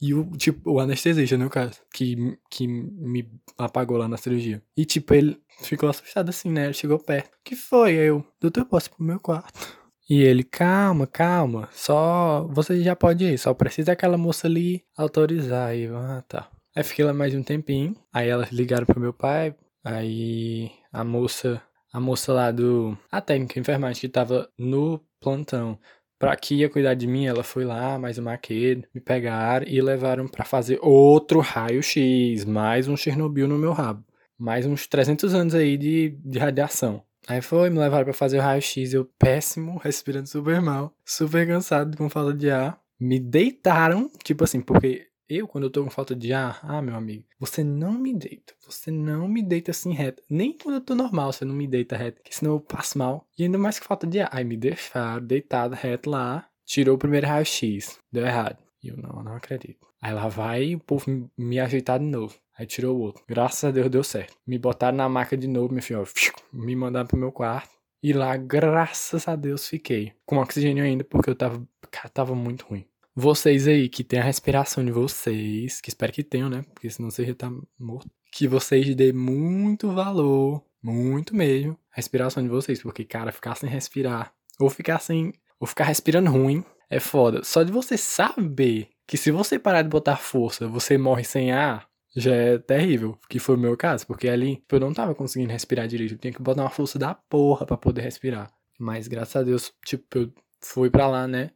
E 0.02 0.14
o, 0.16 0.26
tipo, 0.32 0.72
o 0.72 0.80
anestesista, 0.80 1.38
no 1.38 1.50
caso, 1.50 1.80
que, 1.94 2.38
que 2.50 2.68
me 2.68 3.30
apagou 3.58 3.98
lá 3.98 4.08
na 4.08 4.18
cirurgia. 4.18 4.64
E, 4.76 4.84
tipo, 4.84 5.14
ele 5.14 5.40
ficou 5.62 5.88
assustado 5.88 6.30
assim, 6.30 6.50
né? 6.50 6.66
Ele 6.66 6.74
chegou 6.74 6.98
perto. 6.98 7.38
Que 7.44 7.56
foi? 7.56 7.94
Eu, 7.94 8.26
doutor, 8.40 8.66
posso 8.66 8.88
ir 8.88 8.96
pro 8.96 9.04
meu 9.04 9.20
quarto? 9.20 9.80
E 10.10 10.22
ele, 10.24 10.44
calma, 10.44 11.08
calma, 11.08 11.70
só 11.72 12.46
você 12.52 12.82
já 12.82 12.96
pode 12.96 13.24
ir, 13.24 13.38
só 13.38 13.54
precisa 13.54 13.94
aquela 13.94 14.18
moça 14.18 14.48
ali 14.48 14.84
autorizar. 14.98 15.70
Aí, 15.70 15.88
ah, 15.88 16.24
tá. 16.28 16.50
Aí 16.76 16.84
fiquei 16.84 17.06
lá 17.06 17.14
mais 17.14 17.34
um 17.34 17.44
tempinho, 17.44 17.96
aí 18.12 18.28
elas 18.28 18.52
ligaram 18.52 18.86
pro 18.86 19.00
meu 19.00 19.14
pai, 19.14 19.56
aí 19.84 20.72
a 20.92 21.04
moça, 21.04 21.62
a 21.94 22.00
moça 22.00 22.34
lá 22.34 22.52
do, 22.52 22.98
a 23.12 23.22
técnica 23.22 23.60
enfermagem 23.60 24.02
que 24.02 24.10
tava 24.10 24.50
no 24.58 25.00
plantão, 25.22 25.80
pra 26.22 26.36
que 26.36 26.54
ia 26.54 26.70
cuidar 26.70 26.94
de 26.94 27.08
mim, 27.08 27.26
ela 27.26 27.44
foi 27.44 27.66
lá, 27.66 27.98
mais 27.98 28.20
uma 28.20 28.32
maqueiro, 28.32 28.84
me 28.94 29.02
pegaram 29.02 29.66
e 29.68 29.82
levaram 29.82 30.28
para 30.28 30.46
fazer 30.46 30.78
outro 30.80 31.40
raio-x, 31.40 32.46
mais 32.46 32.88
um 32.88 32.96
Chernobyl 32.96 33.48
no 33.48 33.58
meu 33.58 33.72
rabo. 33.72 34.06
Mais 34.38 34.68
uns 34.68 34.86
300 34.86 35.34
anos 35.34 35.56
aí 35.56 35.76
de, 35.78 36.16
de 36.24 36.38
radiação. 36.38 37.04
Aí 37.28 37.42
foi, 37.42 37.72
me 37.72 37.80
levaram 37.80 38.06
pra 38.06 38.14
fazer 38.14 38.38
o 38.38 38.42
raio-x, 38.42 38.94
eu 38.94 39.10
péssimo, 39.18 39.80
respirando 39.84 40.30
super 40.30 40.62
mal, 40.62 40.94
super 41.04 41.48
cansado, 41.48 41.98
com 41.98 42.08
falta 42.08 42.36
de 42.36 42.52
ar. 42.52 42.80
Me 43.00 43.20
deitaram, 43.20 44.08
tipo 44.24 44.44
assim, 44.44 44.62
porque 44.62 45.08
eu, 45.36 45.48
quando 45.48 45.66
eu 45.66 45.70
tô 45.70 45.84
com 45.84 45.90
falta 45.90 46.16
de 46.16 46.34
ar, 46.34 46.60
ah, 46.64 46.82
meu 46.82 46.96
amigo, 46.96 47.26
você 47.40 47.64
não 47.64 47.94
me 47.94 48.14
deita. 48.14 48.54
Você 48.66 48.92
não 48.92 49.28
me 49.28 49.42
deita 49.42 49.72
assim 49.72 49.94
reto. 49.94 50.22
Nem 50.30 50.58
quando 50.58 50.76
eu 50.76 50.82
tô 50.82 50.96
normal, 50.96 51.32
você 51.32 51.46
não 51.46 51.56
me 51.56 51.68
deita 51.68 51.96
reto, 51.96 52.22
que 52.24 52.36
senão 52.36 52.54
eu 52.54 52.60
passo 52.60 52.98
mal. 52.98 53.28
E 53.38 53.44
ainda 53.44 53.58
mais 53.58 53.80
que 53.80 53.86
falta 53.86 54.06
de 54.06 54.20
ar. 54.20 54.30
Aí 54.32 54.44
me 54.44 54.58
deixaram 54.58 55.26
deitado 55.26 55.76
reto 55.76 56.10
lá, 56.10 56.48
tirou 56.66 56.96
o 56.96 57.00
primeiro 57.00 57.28
raio-x, 57.28 58.00
deu 58.12 58.26
errado. 58.26 58.58
E 58.84 58.90
eu 58.90 58.98
não, 58.98 59.24
não 59.24 59.36
acredito. 59.36 59.88
Aí 60.02 60.14
lá 60.14 60.28
vai 60.28 60.76
o 60.76 60.80
povo 60.80 61.30
me 61.38 61.60
ajeitar 61.60 62.00
de 62.00 62.06
novo. 62.06 62.36
Aí 62.58 62.66
tirou 62.66 62.98
o 62.98 63.02
outro. 63.02 63.24
Graças 63.28 63.64
a 63.64 63.72
Deus 63.72 63.90
deu 63.90 64.04
certo. 64.04 64.36
Me 64.46 64.58
botaram 64.58 64.98
na 64.98 65.08
maca 65.08 65.38
de 65.38 65.48
novo, 65.48 65.74
meu 65.74 65.82
filho, 65.82 66.06
me 66.52 66.76
mandaram 66.76 67.08
pro 67.08 67.18
meu 67.18 67.32
quarto. 67.32 67.70
E 68.04 68.14
lá, 68.14 68.36
graças 68.36 69.28
a 69.28 69.36
Deus, 69.36 69.68
fiquei. 69.68 70.14
Com 70.26 70.38
oxigênio 70.38 70.84
ainda, 70.84 71.04
porque 71.04 71.30
eu 71.30 71.36
tava. 71.36 71.64
Cara, 71.92 72.10
tava 72.10 72.34
muito 72.34 72.66
ruim. 72.66 72.86
Vocês 73.16 73.68
aí 73.68 73.90
que 73.90 74.04
tem 74.04 74.20
a 74.20 74.24
respiração 74.24 74.86
de 74.86 74.92
vocês, 74.92 75.82
que 75.82 75.90
espero 75.90 76.14
que 76.14 76.24
tenham, 76.24 76.50
né? 76.50 76.64
Porque 76.74 76.90
senão 76.90 77.10
você 77.10 77.26
já 77.26 77.36
tá 77.36 77.52
morto. 77.78 78.10
Que 78.32 78.48
vocês 78.48 78.96
dêem 78.96 79.12
muito 79.12 79.92
valor, 79.92 80.64
muito 80.82 81.36
mesmo, 81.36 81.78
a 81.92 81.98
respiração 81.98 82.42
de 82.42 82.50
vocês. 82.50 82.82
Porque, 82.82 83.04
cara, 83.04 83.32
ficar 83.32 83.56
sem 83.56 83.70
respirar, 83.70 84.34
ou 84.60 84.70
ficar 84.70 85.00
sem. 85.00 85.34
Ou 85.60 85.68
ficar 85.68 85.84
respirando 85.84 86.32
ruim, 86.32 86.64
é 86.90 87.00
foda. 87.00 87.44
Só 87.44 87.62
de 87.64 87.72
você 87.72 87.98
saber 87.98 88.90
que 89.06 89.18
se 89.18 89.30
você 89.30 89.60
parar 89.60 89.82
de 89.82 89.90
botar 89.90 90.16
força, 90.16 90.68
você 90.68 90.98
morre 90.98 91.24
sem 91.24 91.52
ar, 91.52 91.88
já 92.16 92.34
é 92.34 92.58
terrível, 92.58 93.18
que 93.30 93.40
foi 93.40 93.56
o 93.56 93.60
meu 93.60 93.78
caso, 93.78 94.08
porque 94.08 94.28
ali 94.28 94.64
eu 94.72 94.80
não 94.80 94.94
tava 94.94 95.14
conseguindo 95.14 95.52
respirar 95.52 95.88
direito, 95.88 96.14
eu 96.14 96.18
tinha 96.18 96.34
que 96.34 96.42
botar 96.42 96.64
uma 96.64 96.70
força 96.70 96.98
da 96.98 97.14
porra 97.14 97.66
para 97.66 97.78
poder 97.78 98.02
respirar. 98.02 98.52
Mas 98.80 99.08
graças 99.08 99.36
a 99.36 99.44
Deus, 99.44 99.72
tipo, 99.86 100.06
eu 100.18 100.34
fui 100.62 100.90
para 100.90 101.08
lá, 101.08 101.28
né? 101.28 101.52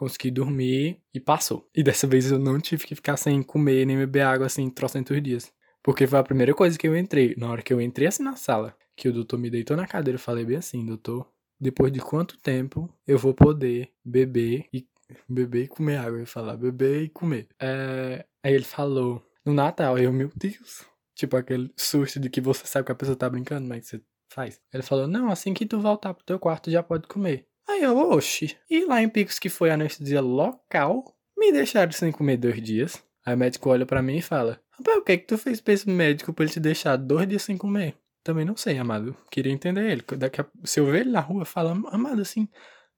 Consegui 0.00 0.30
dormir 0.30 0.98
e 1.12 1.20
passou. 1.20 1.68
E 1.74 1.82
dessa 1.82 2.06
vez 2.06 2.32
eu 2.32 2.38
não 2.38 2.58
tive 2.58 2.86
que 2.86 2.94
ficar 2.94 3.18
sem 3.18 3.42
comer 3.42 3.84
nem 3.84 3.98
beber 3.98 4.22
água 4.22 4.46
assim 4.46 4.70
trocentos 4.70 5.22
dias. 5.22 5.52
Porque 5.82 6.06
foi 6.06 6.18
a 6.18 6.22
primeira 6.22 6.54
coisa 6.54 6.78
que 6.78 6.88
eu 6.88 6.96
entrei. 6.96 7.34
Na 7.36 7.50
hora 7.50 7.60
que 7.60 7.70
eu 7.70 7.80
entrei 7.82 8.08
assim 8.08 8.22
na 8.22 8.34
sala, 8.34 8.74
que 8.96 9.10
o 9.10 9.12
doutor 9.12 9.38
me 9.38 9.50
deitou 9.50 9.76
na 9.76 9.86
cadeira, 9.86 10.16
eu 10.16 10.20
falei 10.20 10.46
bem 10.46 10.56
assim, 10.56 10.86
doutor, 10.86 11.30
depois 11.60 11.92
de 11.92 12.00
quanto 12.00 12.38
tempo 12.38 12.90
eu 13.06 13.18
vou 13.18 13.34
poder 13.34 13.90
beber 14.02 14.66
e 14.72 14.86
beber 15.28 15.64
e 15.64 15.68
comer 15.68 15.96
água? 15.96 16.12
Eu 16.12 16.20
ia 16.20 16.26
falar, 16.26 16.56
beber 16.56 17.02
e 17.02 17.08
comer. 17.10 17.48
É... 17.60 18.24
Aí 18.42 18.54
ele 18.54 18.64
falou, 18.64 19.22
no 19.44 19.52
Natal. 19.52 19.98
Eu, 19.98 20.12
meu 20.12 20.30
Deus. 20.34 20.86
Tipo 21.14 21.36
aquele 21.36 21.70
susto 21.76 22.18
de 22.18 22.30
que 22.30 22.40
você 22.40 22.66
sabe 22.66 22.86
que 22.86 22.92
a 22.92 22.94
pessoa 22.94 23.16
tá 23.16 23.28
brincando, 23.28 23.68
mas 23.68 23.86
você 23.86 24.00
faz. 24.32 24.60
Ele 24.72 24.82
falou: 24.82 25.06
Não, 25.06 25.30
assim 25.30 25.52
que 25.52 25.66
tu 25.66 25.78
voltar 25.80 26.14
pro 26.14 26.24
teu 26.24 26.38
quarto 26.38 26.70
já 26.70 26.82
pode 26.82 27.06
comer. 27.06 27.46
Aí 27.70 27.82
eu, 27.82 27.96
oxi. 27.96 28.56
E 28.68 28.84
lá 28.84 29.00
em 29.00 29.08
Picos, 29.08 29.38
que 29.38 29.48
foi 29.48 29.70
anestesia 29.70 30.20
local, 30.20 31.04
me 31.38 31.52
deixaram 31.52 31.92
sem 31.92 32.10
comer 32.10 32.36
dois 32.36 32.60
dias. 32.60 33.02
Aí 33.24 33.34
o 33.34 33.38
médico 33.38 33.70
olha 33.70 33.86
para 33.86 34.02
mim 34.02 34.16
e 34.16 34.22
fala: 34.22 34.60
Rapaz, 34.72 34.98
o 34.98 35.02
que 35.02 35.12
é 35.12 35.16
que 35.16 35.26
tu 35.26 35.38
fez 35.38 35.60
pra 35.60 35.74
esse 35.74 35.88
médico 35.88 36.32
pra 36.32 36.44
ele 36.44 36.52
te 36.52 36.60
deixar 36.60 36.96
dois 36.96 37.28
dias 37.28 37.42
sem 37.42 37.56
comer? 37.56 37.94
Também 38.24 38.44
não 38.44 38.56
sei, 38.56 38.76
amado. 38.76 39.16
Queria 39.30 39.52
entender 39.52 39.90
ele. 39.90 40.02
Daqui 40.18 40.40
a... 40.40 40.46
Se 40.64 40.80
eu 40.80 40.86
ver 40.86 41.02
ele 41.02 41.10
na 41.10 41.20
rua, 41.20 41.44
fala, 41.44 41.70
amado, 41.70 42.20
assim, 42.20 42.48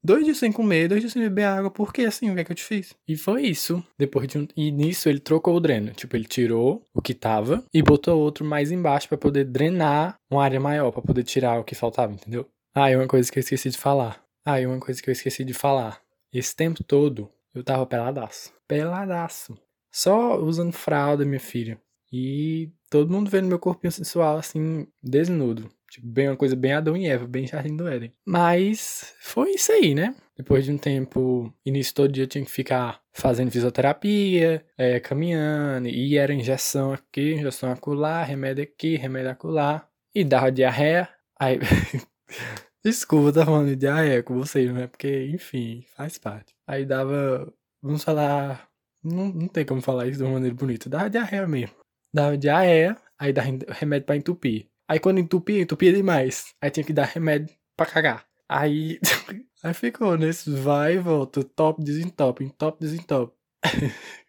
Dois 0.04 0.24
dias 0.24 0.38
sem 0.38 0.50
comer, 0.50 0.88
dois 0.88 1.00
dias 1.00 1.12
sem 1.12 1.22
beber 1.22 1.44
água, 1.44 1.70
porque 1.70 2.02
assim, 2.02 2.28
o 2.28 2.34
que 2.34 2.40
é 2.40 2.44
que 2.44 2.50
eu 2.50 2.56
te 2.56 2.64
fiz? 2.64 2.92
E 3.06 3.16
foi 3.16 3.42
isso. 3.42 3.84
Depois 3.96 4.26
de 4.26 4.36
um... 4.36 4.48
E 4.56 4.72
nisso 4.72 5.08
ele 5.08 5.20
trocou 5.20 5.54
o 5.54 5.60
dreno. 5.60 5.92
Tipo, 5.92 6.16
ele 6.16 6.24
tirou 6.24 6.82
o 6.92 7.00
que 7.00 7.14
tava 7.14 7.64
e 7.72 7.80
botou 7.80 8.18
outro 8.18 8.44
mais 8.44 8.72
embaixo 8.72 9.08
para 9.08 9.16
poder 9.16 9.44
drenar 9.44 10.16
uma 10.28 10.42
área 10.42 10.58
maior, 10.58 10.90
para 10.90 11.02
poder 11.02 11.22
tirar 11.22 11.60
o 11.60 11.64
que 11.64 11.76
faltava, 11.76 12.12
entendeu? 12.12 12.48
Ah, 12.74 12.90
e 12.90 12.96
uma 12.96 13.06
coisa 13.06 13.30
que 13.30 13.38
eu 13.38 13.42
esqueci 13.42 13.70
de 13.70 13.78
falar. 13.78 14.20
Ah, 14.44 14.60
e 14.60 14.66
uma 14.66 14.80
coisa 14.80 15.00
que 15.02 15.08
eu 15.08 15.12
esqueci 15.12 15.44
de 15.44 15.54
falar. 15.54 16.00
Esse 16.32 16.54
tempo 16.54 16.82
todo 16.82 17.30
eu 17.54 17.62
tava 17.62 17.86
peladaço. 17.86 18.52
Peladaço. 18.66 19.58
Só 19.90 20.40
usando 20.40 20.72
fralda, 20.72 21.24
minha 21.24 21.40
filha. 21.40 21.80
E 22.12 22.70
todo 22.90 23.10
mundo 23.10 23.30
vendo 23.30 23.48
meu 23.48 23.58
corpinho 23.58 23.92
sensual, 23.92 24.36
assim, 24.36 24.86
desnudo. 25.02 25.70
Tipo, 25.90 26.06
bem 26.06 26.28
uma 26.28 26.36
coisa 26.36 26.56
bem 26.56 26.72
Adão 26.72 26.96
e 26.96 27.06
Eva, 27.06 27.26
bem 27.26 27.46
Jardim 27.46 27.76
do 27.76 27.86
Éden. 27.86 28.12
Mas 28.24 29.14
foi 29.20 29.52
isso 29.52 29.70
aí, 29.72 29.94
né? 29.94 30.14
Depois 30.36 30.64
de 30.64 30.72
um 30.72 30.78
tempo, 30.78 31.52
início 31.64 31.94
todo 31.94 32.10
dia 32.10 32.24
eu 32.24 32.28
tinha 32.28 32.44
que 32.44 32.50
ficar 32.50 33.02
fazendo 33.12 33.50
fisioterapia, 33.50 34.64
é, 34.76 34.98
caminhando, 34.98 35.88
e 35.88 36.16
era 36.16 36.32
injeção 36.32 36.94
aqui, 36.94 37.34
injeção 37.34 37.70
acolá, 37.70 38.22
remédio 38.24 38.64
aqui, 38.64 38.96
remédio 38.96 39.30
acolá, 39.30 39.86
e 40.14 40.24
dava 40.24 40.50
diarreia. 40.50 41.08
Aí. 41.38 41.58
Desculpa, 42.84 43.32
tá 43.32 43.44
falando 43.44 43.68
de 43.68 43.76
diarreia 43.76 44.22
com 44.22 44.34
vocês, 44.34 44.72
né? 44.72 44.88
Porque, 44.88 45.26
enfim, 45.28 45.84
faz 45.94 46.18
parte. 46.18 46.52
Aí 46.66 46.84
dava. 46.84 47.52
Vamos 47.80 48.02
falar. 48.02 48.68
Não, 49.02 49.28
não 49.32 49.48
tem 49.48 49.64
como 49.64 49.80
falar 49.80 50.08
isso 50.08 50.18
de 50.18 50.24
uma 50.24 50.34
maneira 50.34 50.54
bonita. 50.54 50.88
Dava 50.88 51.08
diarreia 51.08 51.46
mesmo. 51.46 51.76
Dava 52.14 52.36
diarreia, 52.36 52.96
aí 53.18 53.32
dava 53.32 53.48
remédio 53.68 54.06
pra 54.06 54.16
entupir. 54.16 54.68
Aí 54.88 54.98
quando 55.00 55.18
entupia, 55.18 55.62
entupia 55.62 55.92
demais. 55.92 56.54
Aí 56.60 56.70
tinha 56.70 56.84
que 56.84 56.92
dar 56.92 57.06
remédio 57.06 57.54
pra 57.76 57.86
cagar. 57.86 58.26
Aí, 58.48 58.98
aí 59.62 59.74
ficou 59.74 60.18
nesse 60.18 60.50
vai 60.50 60.96
e 60.96 60.98
volta, 60.98 61.42
top, 61.42 61.82
desentope, 61.82 62.50
top, 62.58 62.80
desentope. 62.80 63.34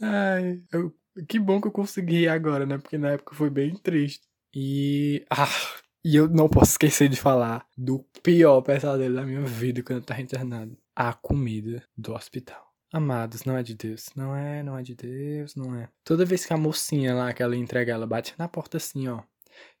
Ai, 0.00 0.62
eu, 0.72 0.94
que 1.28 1.38
bom 1.38 1.60
que 1.60 1.68
eu 1.68 1.72
consegui 1.72 2.28
agora, 2.28 2.66
né? 2.66 2.78
Porque 2.78 2.98
na 2.98 3.10
época 3.12 3.34
foi 3.34 3.50
bem 3.50 3.74
triste. 3.76 4.26
E. 4.54 5.24
Ah, 5.30 5.46
e 6.04 6.16
eu 6.16 6.28
não 6.28 6.48
posso 6.48 6.72
esquecer 6.72 7.08
de 7.08 7.16
falar 7.16 7.66
do 7.76 8.04
pior 8.22 8.60
pesadelo 8.62 9.14
da 9.14 9.22
minha 9.22 9.42
vida 9.42 9.82
quando 9.82 9.98
eu 9.98 10.04
tava 10.04 10.22
internado: 10.22 10.76
a 10.94 11.12
comida 11.12 11.82
do 11.96 12.14
hospital. 12.14 12.68
Amados, 12.92 13.44
não 13.44 13.56
é 13.56 13.62
de 13.62 13.74
Deus. 13.74 14.06
Não 14.16 14.34
é, 14.34 14.62
não 14.62 14.76
é 14.76 14.82
de 14.82 14.96
Deus, 14.96 15.54
não 15.54 15.76
é. 15.76 15.88
Toda 16.04 16.24
vez 16.24 16.44
que 16.44 16.52
a 16.52 16.56
mocinha 16.56 17.14
lá, 17.14 17.32
que 17.32 17.42
ela 17.42 17.56
entrega, 17.56 17.92
ela 17.92 18.06
bate 18.06 18.34
na 18.36 18.48
porta 18.48 18.78
assim, 18.78 19.06
ó 19.06 19.22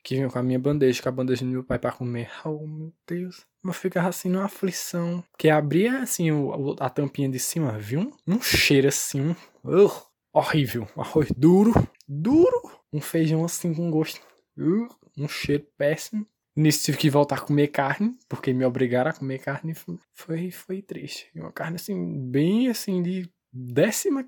que 0.02 0.14
vinha 0.14 0.28
com 0.28 0.38
a 0.38 0.42
minha 0.42 0.58
bandeja, 0.58 1.02
com 1.02 1.08
a 1.08 1.12
bandeja 1.12 1.44
do 1.44 1.50
meu 1.50 1.64
pai 1.64 1.78
para 1.78 1.92
comer. 1.92 2.30
Oh, 2.44 2.66
meu 2.66 2.92
Deus. 3.06 3.46
Eu 3.64 3.72
ficava 3.72 4.08
assim 4.08 4.28
numa 4.28 4.44
aflição. 4.44 5.22
Que 5.38 5.50
abria 5.50 6.00
assim 6.00 6.30
o, 6.30 6.74
a 6.78 6.88
tampinha 6.88 7.28
de 7.28 7.38
cima, 7.38 7.78
viu? 7.78 8.12
Um 8.26 8.40
cheiro 8.40 8.88
assim, 8.88 9.20
um, 9.20 9.84
uh, 9.84 9.92
horrível. 10.32 10.88
Um 10.96 11.02
arroz 11.02 11.28
duro, 11.36 11.72
duro. 12.08 12.70
Um 12.92 13.00
feijão 13.00 13.44
assim 13.44 13.74
com 13.74 13.90
gosto. 13.90 14.20
Uh, 14.58 14.88
um 15.20 15.28
cheiro 15.28 15.66
péssimo. 15.76 16.26
Nisso 16.56 16.84
tive 16.84 16.98
que 16.98 17.10
voltar 17.10 17.36
a 17.36 17.40
comer 17.40 17.68
carne, 17.68 18.18
porque 18.28 18.52
me 18.52 18.64
obrigaram 18.64 19.10
a 19.10 19.14
comer 19.14 19.38
carne. 19.38 19.74
Foi, 20.14 20.50
foi 20.50 20.82
triste. 20.82 21.30
Uma 21.34 21.52
carne 21.52 21.76
assim, 21.76 22.30
bem 22.30 22.68
assim, 22.68 23.02
de 23.02 23.30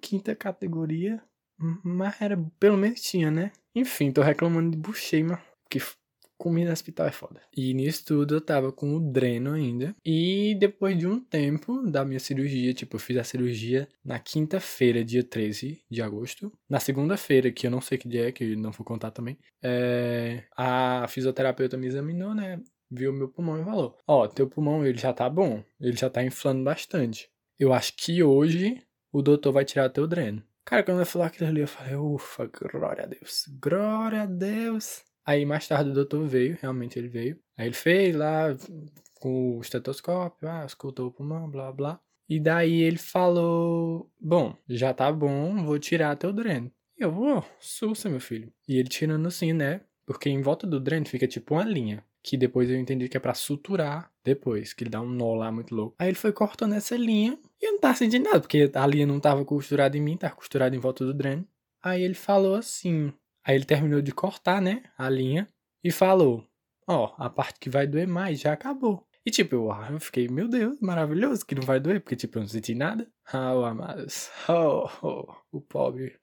15 0.01 0.37
categoria. 0.37 1.23
Mas 1.83 2.21
era, 2.21 2.37
pelo 2.59 2.77
menos 2.77 3.01
tinha, 3.01 3.31
né? 3.31 3.53
Enfim, 3.75 4.11
tô 4.11 4.21
reclamando 4.23 4.71
de 4.71 4.77
bucheima, 4.77 5.41
que 5.71 5.81
comida 6.43 6.67
no 6.67 6.73
hospital 6.73 7.07
é 7.07 7.13
foda. 7.13 7.41
E 7.57 7.73
nisso 7.73 8.05
tudo 8.05 8.35
eu 8.35 8.41
tava 8.41 8.73
com 8.73 8.97
o 8.97 9.01
dreno 9.01 9.53
ainda. 9.53 9.95
E 10.05 10.57
depois 10.59 10.99
de 10.99 11.07
um 11.07 11.21
tempo 11.21 11.89
da 11.89 12.05
minha 12.05 12.19
cirurgia, 12.19 12.75
tipo, 12.75 12.97
eu 12.97 13.01
fiz 13.01 13.17
a 13.17 13.23
cirurgia 13.23 13.89
na 14.05 14.19
quinta-feira, 14.19 15.05
dia 15.05 15.23
13 15.23 15.81
de 15.89 16.03
agosto. 16.03 16.53
Na 16.69 16.81
segunda-feira, 16.81 17.53
que 17.53 17.65
eu 17.65 17.71
não 17.71 17.81
sei 17.81 17.97
que 17.97 18.09
dia 18.09 18.29
é, 18.29 18.33
que 18.33 18.57
não 18.57 18.73
vou 18.73 18.85
contar 18.85 19.13
também, 19.13 19.39
é... 19.63 20.43
a 20.57 21.07
fisioterapeuta 21.07 21.77
me 21.77 21.87
examinou, 21.87 22.35
né? 22.35 22.61
Viu 22.91 23.13
meu 23.13 23.29
pulmão 23.29 23.61
e 23.61 23.65
falou: 23.65 23.97
Ó, 24.05 24.25
oh, 24.25 24.29
teu 24.29 24.49
pulmão 24.49 24.85
ele 24.85 24.99
já 24.99 25.13
tá 25.13 25.31
bom, 25.31 25.63
ele 25.81 25.97
já 25.97 26.11
tá 26.11 26.25
inflando 26.25 26.65
bastante. 26.65 27.31
Eu 27.57 27.73
acho 27.73 27.95
que 27.97 28.21
hoje 28.21 28.83
o 29.13 29.23
doutor 29.23 29.53
vai 29.53 29.65
tirar 29.65 29.89
teu 29.91 30.09
dreno. 30.09 30.43
Cara, 30.65 30.83
quando 30.83 31.01
eu 31.01 31.07
falou 31.07 31.27
aquilo 31.27 31.49
ali, 31.49 31.61
eu 31.61 31.69
falei, 31.69 31.95
ufa, 31.95 32.47
glória 32.47 33.05
a 33.05 33.07
Deus, 33.07 33.49
glória 33.61 34.23
a 34.23 34.27
Deus. 34.27 35.05
Aí 35.25 35.45
mais 35.47 35.67
tarde 35.69 35.91
o 35.91 35.95
doutor 35.95 36.27
veio, 36.27 36.59
realmente 36.61 36.99
ele 36.99 37.09
veio. 37.09 37.39
Aí 37.57 37.67
ele 37.67 37.75
fez 37.75 38.15
lá, 38.15 38.57
com 39.21 39.57
o 39.57 39.61
estetoscópio, 39.61 40.49
ah, 40.49 40.65
escutou 40.67 41.07
o 41.07 41.13
pulmão, 41.13 41.49
blá 41.49 41.71
blá. 41.71 42.01
E 42.29 42.41
daí 42.41 42.83
ele 42.83 42.99
falou: 42.99 44.11
Bom, 44.21 44.57
já 44.69 44.93
tá 44.93 45.13
bom, 45.13 45.65
vou 45.65 45.79
tirar 45.79 46.17
teu 46.17 46.33
dreno. 46.33 46.73
E 46.99 47.03
eu 47.03 47.13
vou, 47.13 47.45
sussa, 47.61 48.09
meu 48.09 48.21
filho. 48.21 48.53
E 48.69 48.79
ele 48.79 48.89
tirando 48.89 49.27
assim, 49.27 49.53
né? 49.53 49.83
Porque 50.05 50.29
em 50.29 50.43
volta 50.43 50.67
do 50.67 50.81
dreno 50.81 51.07
fica 51.07 51.27
tipo 51.29 51.55
uma 51.55 51.65
linha. 51.65 52.05
Que 52.23 52.37
depois 52.37 52.71
eu 52.71 52.79
entendi 52.79 53.09
que 53.09 53.17
é 53.17 53.21
pra 53.21 53.35
suturar 53.35 54.11
depois, 54.25 54.73
que 54.73 54.85
ele 54.85 54.91
dá 54.91 55.01
um 55.01 55.11
nó 55.11 55.35
lá 55.35 55.51
muito 55.51 55.75
louco. 55.75 55.97
Aí 55.99 56.09
ele 56.09 56.17
foi 56.17 56.33
cortando 56.33 56.75
essa 56.75 56.97
linha 56.97 57.37
e 57.61 57.67
eu 57.67 57.73
não 57.73 57.81
tava 57.81 57.97
sentindo 57.97 58.25
nada, 58.25 58.41
porque 58.41 58.71
a 58.73 58.87
linha 58.87 59.07
não 59.07 59.19
tava 59.19 59.45
costurada 59.45 59.97
em 59.97 60.01
mim, 60.01 60.17
tava 60.17 60.37
costurada 60.37 60.75
em 60.75 60.79
volta 60.79 61.05
do 61.05 61.13
dreno. 61.13 61.47
Aí 61.83 62.03
ele 62.03 62.15
falou 62.15 62.55
assim. 62.55 63.13
Aí 63.45 63.57
ele 63.57 63.65
terminou 63.65 64.01
de 64.01 64.13
cortar, 64.13 64.61
né? 64.61 64.85
A 64.97 65.09
linha. 65.09 65.49
E 65.83 65.91
falou: 65.91 66.47
Ó, 66.87 67.07
oh, 67.07 67.23
a 67.23 67.29
parte 67.31 67.59
que 67.61 67.71
vai 67.71 67.87
doer 67.87 68.07
mais 68.07 68.41
já 68.41 68.53
acabou. 68.53 69.07
E 69.25 69.31
tipo, 69.31 69.55
eu, 69.55 69.71
eu 69.91 70.01
fiquei, 70.01 70.29
meu 70.29 70.49
Deus, 70.49 70.81
maravilhoso, 70.81 71.47
que 71.47 71.55
não 71.55 71.63
vai 71.63 71.79
doer, 71.79 72.01
porque 72.01 72.17
tipo, 72.17 72.39
eu 72.39 72.43
não 72.43 72.49
senti 72.49 72.75
nada. 72.75 73.09
Ah, 73.33 73.55
oh, 73.55 73.65
amados. 73.65 74.31
Oh, 74.49 74.89
oh, 75.03 75.35
o 75.53 75.61
pobre. 75.61 76.19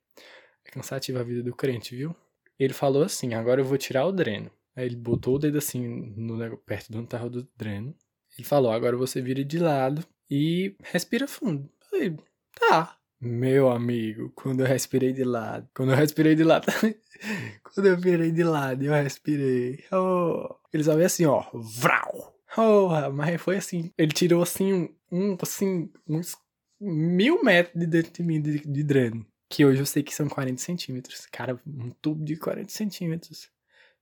É 0.64 0.70
cansativa 0.70 1.20
a 1.20 1.24
vida 1.24 1.42
do 1.42 1.54
crente, 1.54 1.96
viu? 1.96 2.14
Ele 2.58 2.74
falou 2.74 3.02
assim, 3.02 3.32
agora 3.32 3.62
eu 3.62 3.64
vou 3.64 3.78
tirar 3.78 4.06
o 4.06 4.12
dreno. 4.12 4.50
Aí 4.76 4.84
ele 4.86 4.96
botou 4.96 5.36
o 5.36 5.38
dedo 5.38 5.58
assim, 5.58 6.12
no, 6.16 6.56
perto 6.58 6.92
do 6.92 7.06
tava 7.06 7.30
do 7.30 7.48
dreno. 7.56 7.96
Ele 8.36 8.46
falou, 8.46 8.70
agora 8.70 8.96
você 8.96 9.22
vira 9.22 9.42
de 9.44 9.58
lado 9.58 10.04
e 10.30 10.76
respira 10.82 11.26
fundo. 11.26 11.64
Eu 11.64 11.88
falei, 11.88 12.16
tá. 12.54 12.99
Meu 13.20 13.70
amigo, 13.70 14.30
quando 14.34 14.60
eu 14.60 14.66
respirei 14.66 15.12
de 15.12 15.24
lado, 15.24 15.68
quando 15.74 15.92
eu 15.92 15.96
respirei 15.96 16.34
de 16.34 16.42
lado, 16.42 16.66
quando 17.62 17.86
eu 17.86 17.96
virei 17.98 18.32
de 18.32 18.42
lado, 18.42 18.82
eu 18.82 18.92
respirei. 18.94 19.84
Oh. 19.92 20.54
Ele 20.72 20.82
só 20.82 20.98
assim, 20.98 21.26
ó, 21.26 21.44
vrau. 21.52 22.34
Oh, 22.56 22.88
mas 23.12 23.40
foi 23.40 23.58
assim. 23.58 23.92
Ele 23.98 24.12
tirou 24.12 24.42
assim, 24.42 24.88
um, 25.12 25.36
assim, 25.42 25.92
uns 26.08 26.34
mil 26.80 27.44
metros 27.44 27.78
de 27.78 27.86
dentro 27.86 28.12
de 28.12 28.22
mim 28.22 28.40
de, 28.40 28.60
de 28.60 28.82
dreno. 28.82 29.26
Que 29.50 29.66
hoje 29.66 29.80
eu 29.80 29.86
sei 29.86 30.02
que 30.02 30.14
são 30.14 30.26
40 30.26 30.58
centímetros. 30.58 31.26
Cara, 31.26 31.60
um 31.66 31.90
tubo 32.00 32.24
de 32.24 32.36
40 32.36 32.70
centímetros 32.70 33.50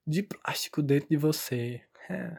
de 0.06 0.22
plástico 0.22 0.80
dentro 0.80 1.08
de 1.08 1.16
você. 1.16 1.80
É. 2.08 2.38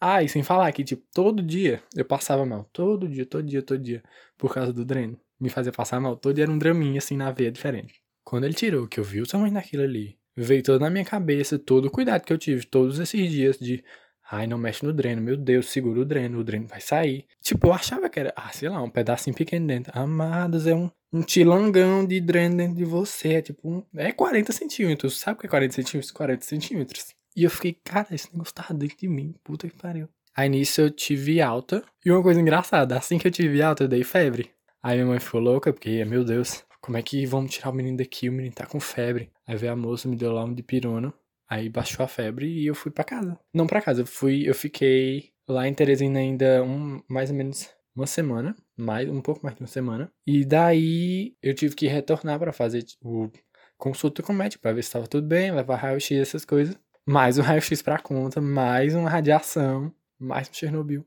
Ah, 0.00 0.22
e 0.22 0.28
sem 0.28 0.42
falar 0.42 0.70
que, 0.72 0.84
tipo, 0.84 1.06
todo 1.14 1.42
dia 1.42 1.82
eu 1.96 2.04
passava 2.04 2.44
mal. 2.44 2.68
Todo 2.72 3.08
dia, 3.08 3.24
todo 3.24 3.44
dia, 3.46 3.62
todo 3.62 3.80
dia. 3.80 4.02
Por 4.36 4.52
causa 4.52 4.72
do 4.72 4.84
dreno. 4.84 5.18
Me 5.40 5.48
fazia 5.48 5.72
passar 5.72 6.00
mal. 6.00 6.16
Todo 6.16 6.34
dia 6.34 6.44
era 6.44 6.52
um 6.52 6.58
draminha, 6.58 6.98
assim, 6.98 7.16
na 7.16 7.30
veia 7.30 7.50
diferente. 7.50 8.02
Quando 8.24 8.44
ele 8.44 8.54
tirou, 8.54 8.86
que 8.86 9.00
eu 9.00 9.04
vi 9.04 9.20
o 9.20 9.26
tamanho 9.26 9.54
daquilo 9.54 9.82
ali, 9.82 10.18
veio 10.36 10.62
todo 10.62 10.80
na 10.80 10.90
minha 10.90 11.04
cabeça, 11.04 11.58
todo 11.58 11.86
o 11.86 11.90
cuidado 11.90 12.24
que 12.24 12.32
eu 12.32 12.38
tive 12.38 12.66
todos 12.66 12.98
esses 12.98 13.30
dias 13.30 13.58
de 13.58 13.82
Ai, 14.30 14.46
não 14.46 14.58
mexe 14.58 14.84
no 14.84 14.92
dreno, 14.92 15.22
meu 15.22 15.38
Deus, 15.38 15.70
segura 15.70 16.00
o 16.00 16.04
dreno, 16.04 16.40
o 16.40 16.44
dreno 16.44 16.66
vai 16.66 16.82
sair. 16.82 17.24
Tipo, 17.40 17.68
eu 17.68 17.72
achava 17.72 18.10
que 18.10 18.20
era, 18.20 18.32
ah, 18.36 18.50
sei 18.52 18.68
lá, 18.68 18.82
um 18.82 18.90
pedacinho 18.90 19.34
pequeno 19.34 19.66
dentro. 19.66 19.90
Amados, 19.98 20.66
é 20.66 20.74
um, 20.74 20.90
um 21.10 21.22
tilangão 21.22 22.06
de 22.06 22.20
dreno 22.20 22.58
dentro 22.58 22.76
de 22.76 22.84
você. 22.84 23.34
É 23.34 23.42
tipo, 23.42 23.66
um, 23.66 23.82
é 23.96 24.12
40 24.12 24.52
centímetros. 24.52 25.18
Sabe 25.18 25.38
o 25.38 25.40
que 25.40 25.46
é 25.46 25.48
40 25.48 25.74
centímetros? 25.74 26.10
40 26.10 26.44
centímetros. 26.44 27.06
E 27.34 27.44
eu 27.44 27.50
fiquei, 27.50 27.72
cara, 27.82 28.08
esse 28.10 28.30
negócio 28.30 28.52
tava 28.52 28.74
dentro 28.74 28.98
de 28.98 29.08
mim. 29.08 29.34
Puta 29.42 29.66
que 29.66 29.76
pariu. 29.76 30.10
Aí 30.36 30.48
nisso 30.50 30.82
eu 30.82 30.90
tive 30.90 31.40
alta. 31.40 31.82
E 32.04 32.10
uma 32.10 32.22
coisa 32.22 32.38
engraçada, 32.38 32.98
assim 32.98 33.16
que 33.16 33.26
eu 33.26 33.32
tive 33.32 33.62
alta, 33.62 33.84
eu 33.84 33.88
dei 33.88 34.04
febre. 34.04 34.50
Aí 34.88 34.96
minha 34.96 35.06
mãe 35.06 35.20
ficou 35.20 35.38
louca, 35.38 35.70
porque, 35.70 36.02
meu 36.06 36.24
Deus, 36.24 36.64
como 36.80 36.96
é 36.96 37.02
que 37.02 37.26
vamos 37.26 37.52
tirar 37.52 37.68
o 37.68 37.74
menino 37.74 37.98
daqui? 37.98 38.26
O 38.26 38.32
menino 38.32 38.54
tá 38.54 38.64
com 38.64 38.80
febre. 38.80 39.30
Aí 39.46 39.54
veio 39.54 39.70
a 39.70 39.76
moça, 39.76 40.08
me 40.08 40.16
deu 40.16 40.32
lá 40.32 40.42
um 40.42 40.54
de 40.54 40.62
pirona. 40.62 41.12
Aí 41.46 41.68
baixou 41.68 42.02
a 42.02 42.08
febre 42.08 42.46
e 42.46 42.66
eu 42.66 42.74
fui 42.74 42.90
para 42.90 43.04
casa. 43.04 43.38
Não 43.52 43.66
para 43.66 43.82
casa, 43.82 44.00
eu 44.00 44.06
fui, 44.06 44.48
eu 44.48 44.54
fiquei 44.54 45.30
lá 45.46 45.68
em 45.68 45.74
Teresina 45.74 46.20
ainda 46.20 46.62
um, 46.62 47.02
mais 47.06 47.28
ou 47.28 47.36
menos 47.36 47.68
uma 47.94 48.06
semana, 48.06 48.56
mais 48.78 49.10
um 49.10 49.20
pouco 49.20 49.42
mais 49.42 49.54
de 49.54 49.60
uma 49.60 49.68
semana. 49.68 50.10
E 50.26 50.42
daí 50.42 51.36
eu 51.42 51.54
tive 51.54 51.76
que 51.76 51.86
retornar 51.86 52.38
para 52.38 52.50
fazer 52.50 52.82
o 53.02 53.28
consulta 53.76 54.22
com 54.22 54.32
o 54.32 54.36
médico 54.36 54.62
para 54.62 54.72
ver 54.72 54.82
se 54.82 54.88
estava 54.88 55.06
tudo 55.06 55.26
bem, 55.26 55.52
levar 55.52 55.76
raio-x 55.76 56.18
essas 56.18 56.46
coisas. 56.46 56.74
Mais 57.04 57.36
um 57.36 57.42
raio-x 57.42 57.82
para 57.82 57.98
conta, 57.98 58.40
mais 58.40 58.94
uma 58.94 59.10
radiação, 59.10 59.92
mais 60.18 60.48
um 60.48 60.54
Chernobyl. 60.54 61.04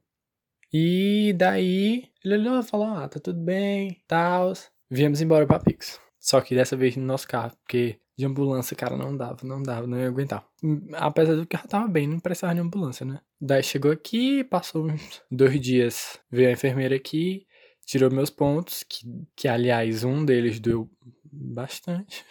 E 0.73 1.33
daí 1.37 2.09
ele 2.23 2.35
olhou 2.35 2.59
e 2.59 2.63
falou: 2.63 2.87
"Ah, 2.87 3.07
tá 3.07 3.19
tudo 3.19 3.39
bem", 3.41 4.01
tal. 4.07 4.53
Viemos 4.89 5.21
embora 5.21 5.45
para 5.47 5.59
Pix. 5.59 5.99
Só 6.19 6.39
que 6.41 6.53
dessa 6.55 6.75
vez 6.75 6.95
no 6.95 7.03
nosso 7.05 7.27
carro, 7.27 7.51
porque 7.63 7.99
de 8.17 8.25
ambulância, 8.25 8.75
cara, 8.75 8.95
não 8.95 9.15
dava, 9.17 9.37
não 9.43 9.63
dava, 9.63 9.87
não 9.87 9.97
ia 9.97 10.07
aguentar. 10.07 10.45
Apesar 10.93 11.35
do 11.35 11.45
que 11.45 11.57
já 11.57 11.63
tava 11.63 11.87
bem, 11.87 12.07
não 12.07 12.19
precisava 12.19 12.53
de 12.53 12.61
ambulância, 12.61 13.05
né? 13.05 13.19
Daí 13.39 13.63
chegou 13.63 13.91
aqui, 13.91 14.43
passou 14.43 14.85
uns 14.85 15.21
dois 15.31 15.59
dias, 15.59 16.19
veio 16.29 16.49
a 16.49 16.51
enfermeira 16.51 16.95
aqui, 16.95 17.47
tirou 17.85 18.11
meus 18.11 18.29
pontos, 18.29 18.83
que, 18.83 19.05
que 19.35 19.47
aliás, 19.47 20.03
um 20.03 20.23
deles 20.23 20.59
doeu 20.59 20.89
bastante. 21.31 22.23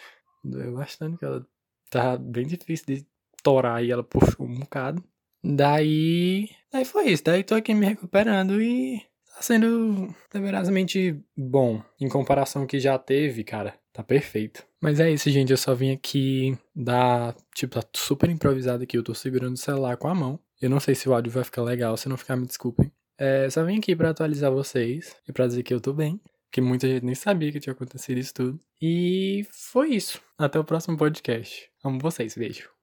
Doeu 0.43 0.73
bastante, 0.73 1.11
porque 1.11 1.25
ela 1.25 1.45
tava 1.89 2.17
bem 2.17 2.47
difícil 2.47 2.85
de 2.87 3.07
torar 3.43 3.83
e 3.83 3.91
ela 3.91 4.03
puxou 4.03 4.45
um 4.45 4.59
bocado. 4.59 5.03
Daí. 5.43 6.49
Daí 6.71 6.85
foi 6.85 7.09
isso. 7.09 7.23
Daí 7.23 7.43
tô 7.43 7.55
aqui 7.55 7.73
me 7.73 7.85
recuperando 7.85 8.61
e 8.61 8.99
tá 9.35 9.41
sendo 9.41 10.13
deverasmente 10.31 11.19
bom. 11.35 11.81
Em 11.99 12.07
comparação 12.07 12.65
que 12.65 12.79
já 12.79 12.97
teve, 12.97 13.43
cara. 13.43 13.73
Tá 13.93 14.03
perfeito. 14.03 14.65
Mas 14.79 14.99
é 14.99 15.11
isso, 15.11 15.29
gente. 15.29 15.51
Eu 15.51 15.57
só 15.57 15.75
vim 15.75 15.91
aqui 15.91 16.57
dar. 16.75 17.35
Tipo, 17.53 17.79
tá 17.79 17.87
super 17.95 18.29
improvisado 18.29 18.83
aqui. 18.83 18.97
Eu 18.97 19.03
tô 19.03 19.13
segurando 19.13 19.55
o 19.55 19.59
celular 19.59 19.97
com 19.97 20.07
a 20.07 20.15
mão. 20.15 20.39
Eu 20.61 20.69
não 20.69 20.79
sei 20.79 20.95
se 20.95 21.09
o 21.09 21.13
áudio 21.13 21.31
vai 21.31 21.43
ficar 21.43 21.63
legal. 21.63 21.97
Se 21.97 22.07
não 22.07 22.17
ficar, 22.17 22.35
me 22.35 22.45
desculpem. 22.45 22.91
É, 23.17 23.49
só 23.49 23.63
vim 23.63 23.77
aqui 23.77 23.95
para 23.95 24.09
atualizar 24.09 24.51
vocês 24.51 25.15
e 25.27 25.31
pra 25.31 25.45
dizer 25.47 25.63
que 25.63 25.73
eu 25.73 25.81
tô 25.81 25.93
bem. 25.93 26.19
Que 26.51 26.59
muita 26.61 26.87
gente 26.87 27.05
nem 27.05 27.15
sabia 27.15 27.51
que 27.51 27.59
tinha 27.59 27.73
acontecido 27.73 28.17
isso 28.17 28.33
tudo. 28.33 28.59
E 28.81 29.45
foi 29.51 29.89
isso. 29.89 30.21
Até 30.37 30.59
o 30.59 30.63
próximo 30.63 30.97
podcast. 30.97 31.69
Amo 31.83 31.99
vocês. 31.99 32.35
Beijo. 32.35 32.80